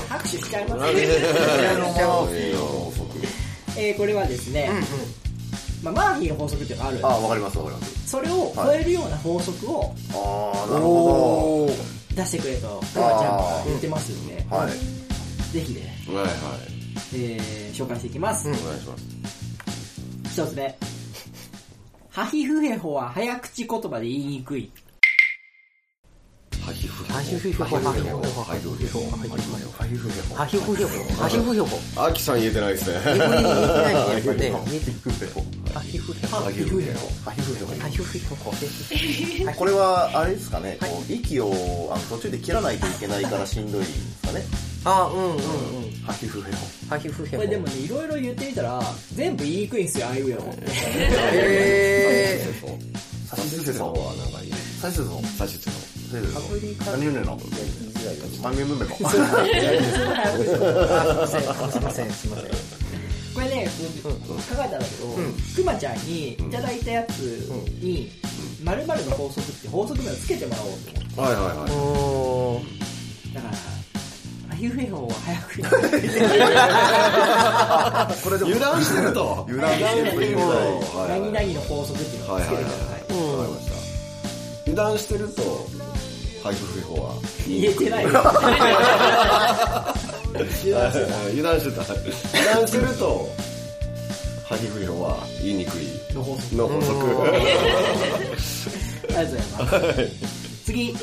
[0.07, 3.09] 拍手しちゃいますマーフィーの法則。
[3.77, 4.69] えーこれはですね、
[5.83, 6.99] まあ、マーフィーの法則っていうのがある。
[7.05, 8.07] ああわかりますわかります。
[8.09, 11.69] それを超えるような法則をああなるほ
[12.15, 13.01] 出してくれとくまちゃん
[13.37, 14.71] が言ってますんで、どはい。
[15.51, 16.27] ぜひね、はいはい。
[17.15, 19.03] えー紹介していきます、お願いします。
[20.31, 20.77] 一つ目。
[22.09, 24.71] ハヒフヘホは早口言葉で言いにくい
[27.19, 27.65] ハヒフヘホ。
[27.65, 29.11] ハヒフヘホハヒフヘホ。
[29.11, 29.17] ハ
[29.85, 30.35] ヒフヘホ。
[30.35, 32.73] ハヒフヘホハヒフヘホハヒフヘホアキさん言えてない。
[32.73, 32.95] ですね。
[33.03, 33.43] 言えてない。
[33.43, 33.51] ね
[34.13, 34.51] やっぱね
[35.73, 38.33] ハヒフヘホハヒフヘホハヒフヘホハヒフヒフ
[39.37, 41.51] ヘホこれはあれですかね、息を
[42.09, 42.77] 途中で切らない。
[42.77, 42.89] とい。
[43.01, 43.23] けない。
[43.25, 43.81] からしんどい。
[43.81, 44.41] ですかね。
[44.85, 46.57] あうんうんうんハヒフヘホ。
[46.89, 47.87] ハヒフヘホこれでもねい。
[47.89, 48.07] ろい。
[48.07, 48.81] ろ言ってみたら
[49.13, 49.57] 全部言い。
[49.63, 49.83] にくい。
[49.83, 50.21] んですよあい。
[50.21, 50.61] うえおって
[51.33, 52.53] え
[53.27, 53.91] サシスセソ。
[53.91, 54.47] はなんかい。
[54.47, 54.53] い。
[54.81, 55.21] サシスセソ。
[55.37, 55.47] サ
[56.09, 56.91] シスの。
[56.91, 57.49] 何言うのすい
[61.21, 62.49] ませんすいませんすいません
[63.33, 63.69] これね、
[64.03, 64.09] 考
[64.53, 65.15] えたんだけど、
[65.55, 67.19] くまちゃんにいただいたやつ
[67.81, 68.11] に、
[68.63, 71.21] 〇〇の法則って法則名をつけてもらおうと思って。
[71.21, 71.71] はいはいはい。
[71.71, 72.61] お
[73.33, 73.53] だから、
[74.51, 75.75] あゆふえほを早く言こ
[78.29, 79.45] れでも油断してると。
[79.47, 80.43] 油断してると
[81.07, 82.79] 何々の法則っていうのをつけてください。
[82.81, 83.73] わかりました。
[84.71, 85.41] 油断してると、
[86.43, 87.15] ハイフヘホは。
[87.47, 88.09] 言えてないよ。
[90.59, 91.81] 油断してた。
[91.83, 93.29] 油断してると、
[94.47, 96.55] ハヒフヘホは言いにくいの法則。
[96.55, 96.97] の法則。
[97.29, 97.41] あり
[99.15, 100.65] がとうございます。
[100.65, 100.95] 次。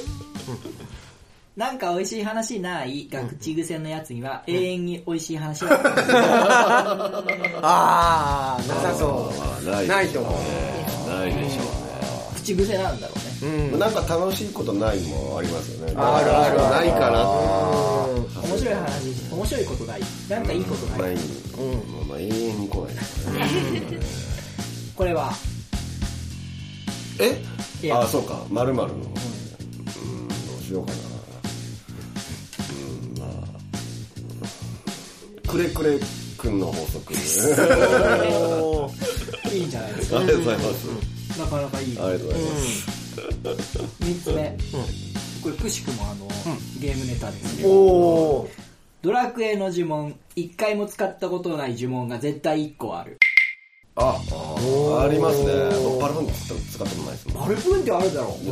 [1.57, 3.09] なんか美味しい話ない？
[3.11, 5.80] が口癖のやつには永遠に美味しい話が
[7.62, 9.32] あーなさそ
[9.64, 11.62] なうないと思うないでしょ
[12.47, 13.70] 口癖なんだろうね。
[13.70, 13.78] うね。
[13.78, 15.92] なんか楽しいことないもありますよね。
[15.97, 17.26] あるあるないかな。
[18.47, 20.01] 面白い話、面白いことない。
[20.28, 21.14] なんかいいことない。
[21.14, 21.24] ない。
[21.24, 21.24] う
[22.05, 22.09] ん。
[22.09, 23.01] まあ永遠に来ないね。
[24.94, 25.32] これは、
[27.18, 27.42] え？
[27.84, 28.44] いやあ、そうか。
[28.49, 28.99] まるまるの。
[28.99, 29.14] うん、ど
[30.61, 30.99] うしようかな。
[32.70, 32.74] う
[33.12, 33.26] ん、ま
[35.44, 35.49] あ。
[35.49, 35.99] くれくれ
[36.38, 37.12] くんの法則。
[39.53, 40.18] いいんじゃないですか。
[40.18, 41.16] ありがとうございます。
[41.39, 41.99] なかなかいい。
[41.99, 43.07] ありがとうございます。
[44.01, 44.57] 三つ目。
[45.43, 46.26] これくしくもあの、
[46.80, 48.51] ゲームネタですけど、おー
[49.03, 53.18] ドラクエの呪文、一回も使ったことのない呪文が絶対一個ある。
[53.95, 55.53] あ、ありますね。
[55.82, 57.49] 僕パルフォン使ったことないですもん。
[57.49, 58.32] バルプンってあるだろう。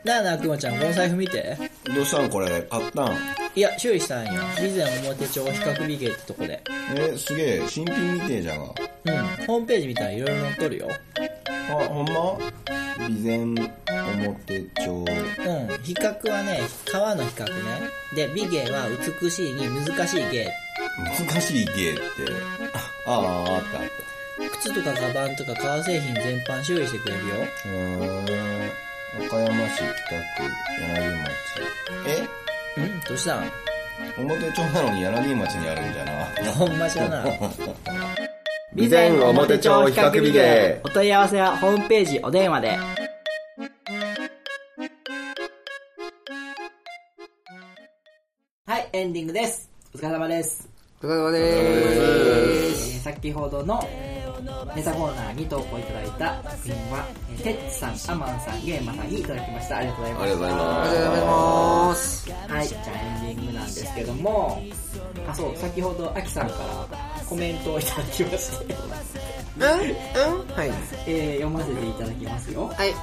[0.04, 1.56] なあなあくまちゃんこの財布見て。
[1.84, 3.16] どうしたんこれ買ったん？
[3.54, 4.42] いや修理したんよ。
[4.56, 6.62] 備前表帳比較美芸ってとこで。
[6.96, 8.70] えすげえ新品みてえじゃがうん。
[9.46, 10.88] ホームページ見たらいろいろ載っとるよ。
[11.70, 12.38] あほんま？
[12.96, 13.36] 備前
[14.24, 14.92] 表帳。
[14.94, 15.06] うん。
[15.82, 17.52] 比較はね川の比較ね。
[18.14, 18.88] で美芸は
[19.20, 20.50] 美しいに難しい芸。
[21.28, 22.00] 難しい芸って。
[23.06, 24.58] ああああったあった。
[24.60, 27.34] 靴とかカバンとか革製品全般修理してくれるよ。
[27.66, 28.22] うー。
[28.22, 28.70] ん
[29.18, 30.42] 和歌山市北区
[30.80, 31.30] 柳町。
[32.06, 32.28] え？
[32.76, 33.00] うん？
[33.00, 33.50] どうしたん？
[34.18, 36.52] 表町なのに柳町にあるんじゃな。
[36.52, 37.24] ほんまじゃな
[38.72, 42.78] 備前表帳比較美芸お問い合わせはホームページお電話で。
[48.66, 49.68] はいエンディングです。
[49.94, 50.68] お疲れ様です。
[51.02, 52.98] お疲れ様でえす。
[52.98, 53.80] ー先ほどの
[54.76, 59.76] ネタコーナーに投稿いただいた作品は、えーテッツさん、アマンさん、ゲーマさんにいただきました。
[59.78, 60.22] ありがとうございます。
[60.22, 62.30] ありがとうございあまりがとうございます。
[62.30, 64.62] はい、じゃあエンディングなんですけども、
[65.28, 70.70] あ、そう、先ほど、アキさんからコメントをいただきまして、うんうんはい。
[71.06, 72.66] えー読ませていただきますよ。
[72.66, 72.94] はい。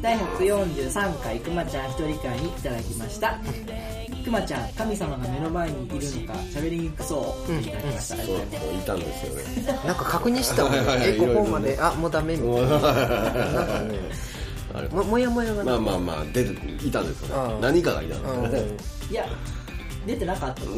[0.00, 3.38] 第143回くまちゃん一人会にいただきました。
[4.22, 7.52] くまちゃん、神様が目の前にいるのか喋りにくそう。
[7.52, 8.14] いただきました。
[8.14, 9.82] ありがとうございたんですよね。
[9.86, 12.68] なんか確認したもんえ、ここまで、あ、もうダメみたいな。
[12.70, 15.64] なんかね、ももやもやが。
[15.64, 16.52] ねまあまあまあ出て
[16.86, 17.54] いたんですよね。
[17.60, 18.76] 何かがいたうんんですね。
[19.10, 19.26] いや、
[20.06, 20.72] 出てなかったの。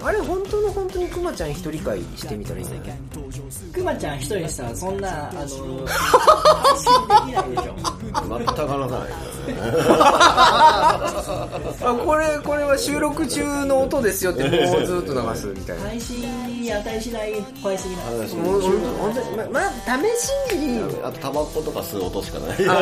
[0.06, 2.92] あれ、本当の本当にクマちゃん一人会してみたらいいんだっけ
[3.80, 5.84] くまちゃん一人にしたらそんな、あの、
[7.26, 7.74] できないでしょ。
[8.38, 9.08] 全く話さない
[11.84, 14.48] あ、これ、これは収録中の音ですよって、も
[14.78, 15.82] うずっと流すみたいな。
[15.84, 18.04] 配信に値しない怖いすぎない。
[18.36, 18.72] もう、本
[19.14, 20.02] 当に、ま、まあ、試
[20.52, 22.74] しに、あとタバコとか吸う音しかないいや、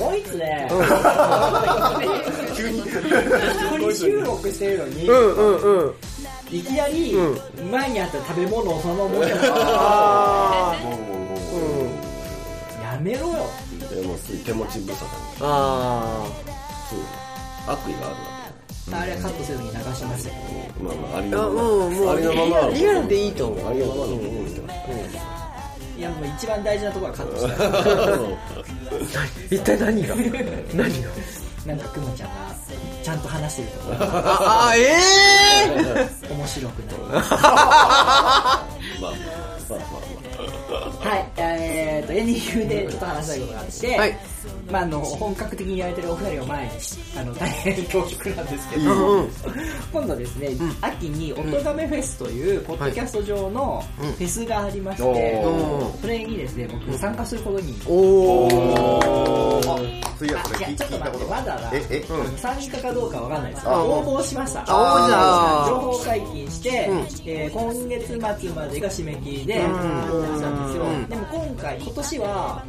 [0.00, 0.68] こいつね、
[3.38, 5.94] 一人収録してるのに、うんうんうん。
[6.50, 7.14] いきなり、
[7.70, 10.74] 前にあった食べ物をそのまま持ってますあ
[12.82, 13.46] やめろよ。
[13.90, 16.24] でも手持ち無沙汰にあ。
[16.24, 16.26] あ
[16.90, 16.98] そう。
[17.72, 18.16] 悪意がある
[18.92, 21.38] わあれはカットせずに流しましたけけまあまあありあ。
[21.38, 22.70] あのまありのまま。
[22.74, 23.68] リアルでいいと思う。
[23.68, 24.78] ありのままの部分を見てまど、
[25.98, 29.24] いやもう一番大事なところはカットした。
[29.54, 30.14] 一体何が？
[30.16, 31.10] 何が？
[31.66, 32.34] なんかくまちゃんが
[33.02, 33.98] ちゃんと話してるところ。
[33.98, 34.80] があ、あ、え
[36.30, 36.98] え面白くなる。
[37.12, 38.64] まあ
[39.00, 39.12] まあ
[39.68, 40.08] まあま
[41.10, 44.18] はい、えーと、エンディングでちょっと話したいことがあって、はい。
[44.70, 46.70] まあ、あの、本格的にやれてるお二人を前に、
[47.16, 49.30] あの、大変恐縮なんですけど、うんうん。
[49.92, 59.98] 今度ですね、秋に音亀フェスという、ポッドキャスト上のフェスがありまして、おそれにですね、僕参加することに、おー。
[60.18, 62.04] そういやちょっと待って、まだだ、ええ？
[62.38, 63.62] 参加かどうかわかんないです。
[63.62, 64.64] けど、あ応募しました。
[64.66, 66.98] あ応募じゃあ情報解禁して、うん。
[67.24, 69.70] えー今月末までが締め切りで、ん。
[69.70, 70.82] 応募したんですよ。
[70.82, 71.08] うん。
[71.08, 72.64] でも今回、今年は、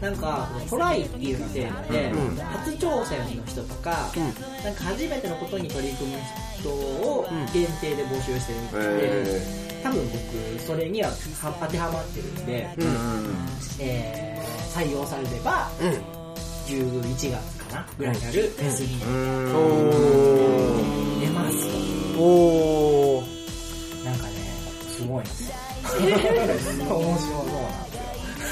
[0.00, 4.22] なんか、トライっていうテーマで、うん初挑戦の人とか、うん
[4.64, 6.18] なんか初めてのことに取り組む
[6.58, 11.14] 人を限定で募集してるみたいで、え多分僕、それにはは
[11.60, 12.68] 当てはまってるんで、
[13.80, 14.46] えー
[14.76, 15.88] 採用されれば、うん。
[16.66, 17.30] 11月
[17.64, 19.00] かなぐらいになるフェスに
[19.54, 22.20] お出ますー。
[22.20, 23.22] お。
[24.04, 24.32] なんかね、
[24.90, 25.54] すごいんですよ。
[25.96, 27.85] 面白そうな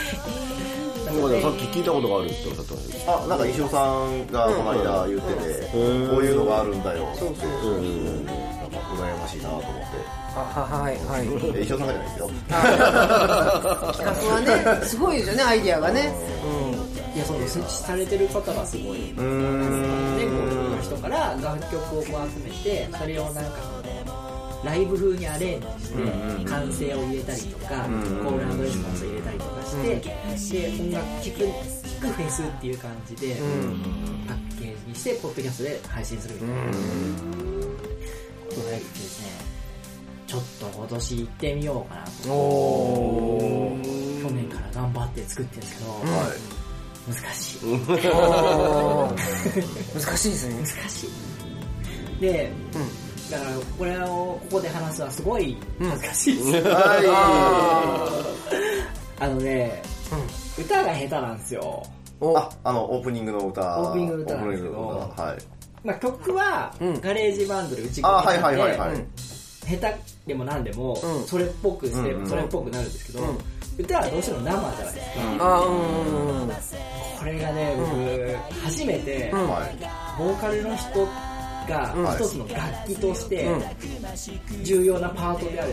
[1.05, 5.81] なんかさっき聞いたことがあるっておっしゃってましたあなんか石尾さんがこの間言ってて、こう
[6.25, 10.25] いうのがあるんだよそうそうそう、なんか羨ましいなと思って。
[10.37, 11.29] あ、は、はい、はい。
[11.57, 12.31] え石尾さんがじゃないですよ。
[13.95, 16.13] 企画はね、すごいですよね、アイディアがね。
[17.15, 19.15] いや、その設置されてる方がすごい。
[19.15, 19.31] 全国
[20.75, 23.94] の人から楽曲をこう集めて、それをなんかその、
[24.65, 25.99] ライブ風にアレンジして
[26.45, 30.17] 歓声を入れたりとか、コールレスポンスを入れたりとかして、で
[30.81, 31.45] 音楽聴く聴
[32.01, 33.37] くフェスっていう感じで、
[34.27, 36.71] パッケージにしてポッドキャストで配信するみたいな、こ
[38.55, 39.29] とがですね。
[40.27, 42.11] ちょっと今年行ってみようかなと。
[44.23, 46.01] 去年から頑張って作ってるんですけど、
[47.07, 47.59] 難しい。
[49.95, 50.55] 難しいですね。
[50.65, 51.11] 難しい。
[52.21, 52.51] で、
[53.31, 56.69] だからこれをここで話すのはすごい恥ずかしいです、
[59.19, 59.83] あのね、
[60.59, 61.83] 歌が下手なんですよ。
[62.21, 63.81] あ、あの、オープニングの歌。
[63.81, 64.75] オープニングの歌なんですけど。
[64.75, 65.23] オープニングの歌。
[65.23, 65.39] はい。
[65.85, 67.01] まあ、曲はうん。
[67.01, 69.07] ガレージバンドで打ちあ、込みはいはいはいはい。
[69.67, 69.97] 下手
[70.27, 71.27] でも何でもうん。
[71.27, 73.39] それっぽくすれうんばそれっぽくなるんですけど、うん。
[73.79, 75.03] 歌はどうしても生じゃないですか、
[75.41, 76.43] あーうん。
[76.43, 76.49] うん。
[77.19, 77.77] これがね
[78.49, 79.31] 僕、初めて。
[79.33, 81.09] ボーカルの人がう
[81.65, 82.15] ん。
[82.17, 83.63] 一つの楽器としてうん。
[84.65, 85.73] 重要なパートである。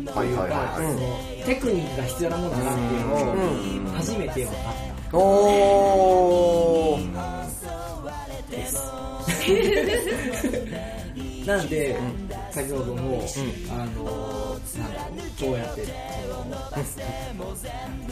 [0.00, 0.06] うん。
[0.06, 0.78] というか
[1.46, 4.56] テクニックが必要なものだなっていうのを初めて分かっ
[5.14, 7.12] おー。
[7.14, 7.42] た
[8.50, 8.76] です。
[11.46, 11.96] なんで、
[12.52, 13.20] 先ほども、
[13.70, 14.04] あの、
[14.78, 15.90] なんだろう、どうやって、そ
[16.48, 16.56] の、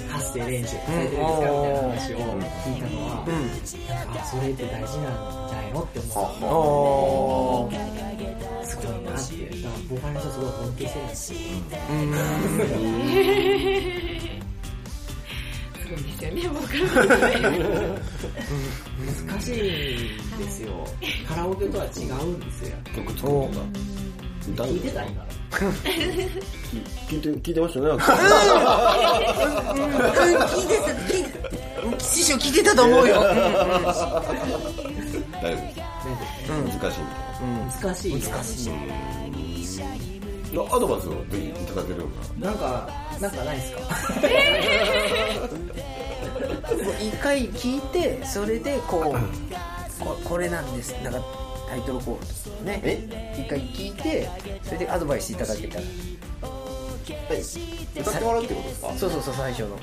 [0.08, 3.24] 発声練習されてるんですかみたいな話を聞いたのは、
[4.20, 6.12] あ、それって大事なんないのって思っ
[6.42, 7.78] おーた。
[8.66, 9.20] すごいな。
[9.20, 9.34] って。
[9.62, 11.38] だから、ボーカルの人すごい尊敬してるんですよ。
[15.80, 16.94] すごいですよね、ボーカルの人
[19.28, 19.54] 難しいん
[20.38, 20.70] ですよ。
[21.28, 21.90] カラオケとは違う
[22.26, 22.76] んですよ。
[22.94, 23.54] 曲作るのか
[24.48, 25.24] 歌聞いてた今。
[25.50, 27.98] 聞いて聞いてましたね聞い
[30.68, 31.30] てた聞いて
[31.98, 33.20] た師匠聞いてたと思うよ
[35.43, 35.80] 大丈夫です
[36.80, 37.01] 難しい。
[37.03, 37.07] み
[37.82, 38.12] 難しい。
[38.14, 38.70] 難しい。
[40.53, 41.53] アドバイスをぜひい。
[41.66, 42.07] ただけるよ
[42.38, 42.88] うななんか、
[43.20, 43.57] なんかない。
[43.57, 43.80] ですか
[46.74, 47.80] もう一回聞い。
[47.93, 51.20] てそれでこうここれなんですなんか
[51.68, 53.93] タイトルコールねえ一回聞い。
[53.93, 54.28] て
[54.62, 55.36] それでアドバイスい。
[55.36, 55.84] ただけたら
[58.01, 59.78] 歌ってもらうってことですかそうそうそう最初の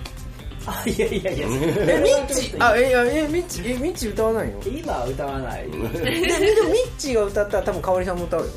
[0.67, 1.47] あ、いやいやいや。
[1.47, 1.49] え
[2.01, 2.53] ミッチ？
[2.59, 4.61] あえあえミッチえミッチ歌わないの？
[4.63, 5.71] 今は歌わない。
[5.71, 8.47] ででもミッチが歌ったら多分香織さんも歌うよ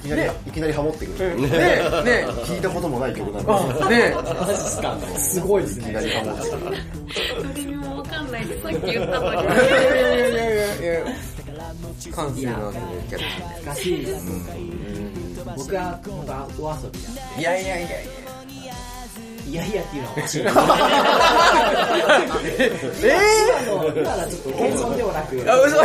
[0.00, 1.36] きなり、いきなりハモってくる。
[1.40, 6.12] ねえねえ聞いたこともない曲なんであねえマジっすかすごいですいきなりね。
[6.12, 6.62] ハモってくる。
[7.42, 11.06] どれにもわかんないってさっき言ったのにいやいやいやいやいや
[12.14, 12.76] 感性のある
[13.08, 13.24] キャラ
[13.64, 14.26] 難しいです。
[15.56, 17.40] 僕は、本当はお遊びなんで。
[17.40, 17.96] いやいやいやいや
[19.46, 20.40] いやいやっていうのはおかしい。
[20.42, 20.44] え
[23.46, 25.78] 今の、今のはちょっと謙遜ではなく、あ嘘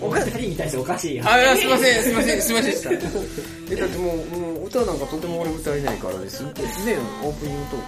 [0.00, 1.20] お二人に対しておかしい。
[1.20, 1.24] あ
[1.56, 2.90] すいませんすいませんすいませんでした
[3.70, 6.50] えだってもうもう歌なんかとても俺歌えないからですね
[7.22, 7.80] オープニングトー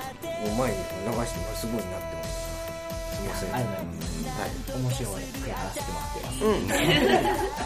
[0.44, 2.40] クを前に流してもすごいなってます
[3.16, 4.20] すいませんありがとうございます。
[4.70, 7.60] 面白いくやらせてもらってます。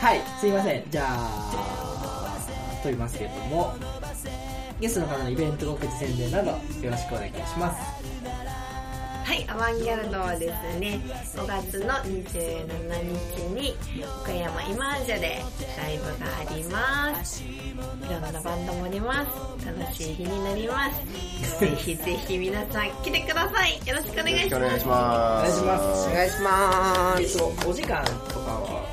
[0.06, 0.84] はい、すいません。
[0.90, 2.38] じゃあ、
[2.82, 3.74] 撮りますけれども、
[4.80, 6.58] ゲストの方のイベント告知宣伝などよ
[6.90, 8.06] ろしくお願いします。
[9.26, 11.00] はい、アバンギャルドはですね、
[11.34, 12.22] 5月の27
[13.34, 13.76] 日に
[14.22, 15.42] 岡山今アジャで
[15.76, 17.42] ライブがあります。
[17.42, 17.74] い
[18.08, 19.26] ろんなバンドもおりま
[19.58, 19.66] す。
[19.66, 21.58] 楽しい日になります。
[21.58, 23.80] ぜひぜひ皆さん来てください。
[23.84, 24.56] よろしくお願いします。
[24.56, 25.50] お願いします。
[25.50, 28.86] お願いしますお願いしまえっすと、お時間とかは、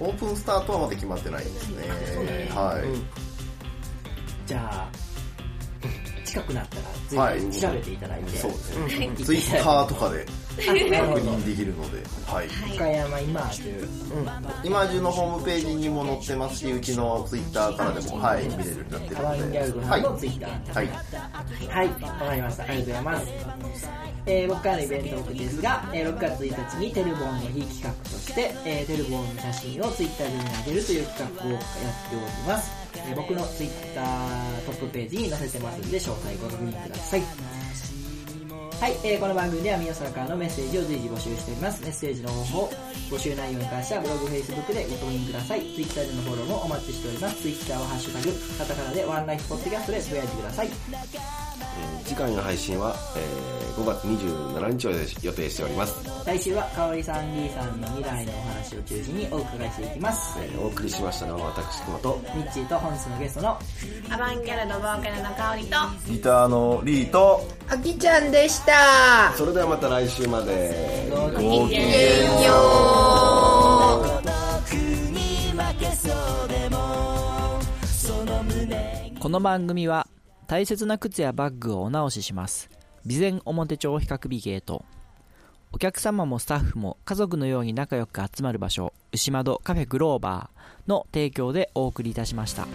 [0.00, 2.48] オープンスタートはまだ決まってないですね。
[2.50, 3.23] はい。
[4.46, 4.88] じゃあ、
[6.24, 9.10] 近くなったはいらぜひ調べていただいて、そうですね。
[9.24, 10.26] ツイッターとかで
[10.56, 10.78] 確。
[10.78, 12.48] 認できるので、はい。
[12.74, 13.88] 岡山今という、
[14.64, 19.58] 今中のホームページにも載ってますし、うちのツイッターからでも、はい、見れるようになってるので。
[19.88, 20.02] はい。
[20.02, 20.88] はい。
[21.68, 22.64] はい、わかりました。
[22.64, 24.04] ありがとうございます。
[24.26, 32.72] えー僕からのイベント僕ですが、えー6月1日にテルボンの日企画として、えーテルボンの写真をツイッター上に上げるという企画をやっております。
[32.96, 37.63] えー僕のツイッタートップページに載せてますんで、詳細ご確認ください。
[38.80, 41.82] はい、えーこの番組では皆さんからのメッセージを随時募集しております。
[41.82, 42.70] メッセージの方法、
[43.10, 45.60] 募集内容に関してはブログ、フェイスブックでご確認ください。
[45.60, 47.36] ツイッターでのフォローもお待ちしております。
[47.40, 50.68] ツイッターはハッシュタグ、カタカナでワンライフポッドキャストでつぶやいてください。
[52.04, 54.90] 次回の配信は、えー5月27日を
[55.22, 60.38] 予定しております、来週はかおりさん、リーさんの未来のお話を中心にお伺いしていきます。
[60.40, 63.58] えーお送りしましたのは私熊とミッチーと本日のゲストの
[64.10, 69.32] アバンギャルドボーカルの香りと、ギターのリーと、あきちゃんでした。
[69.36, 71.10] それではまた来週まで。
[71.10, 72.52] ごきげんよ
[74.10, 74.24] う。
[79.18, 80.06] この番組は
[80.46, 82.68] 大切な靴やバッグをお直しします。
[83.08, 84.84] 備前表帳比較美芸と。
[85.72, 92.68] お客様もスタッフも家族のように仲良く集まる場所牛窓カフェグローバーの提供でお送りいたしました。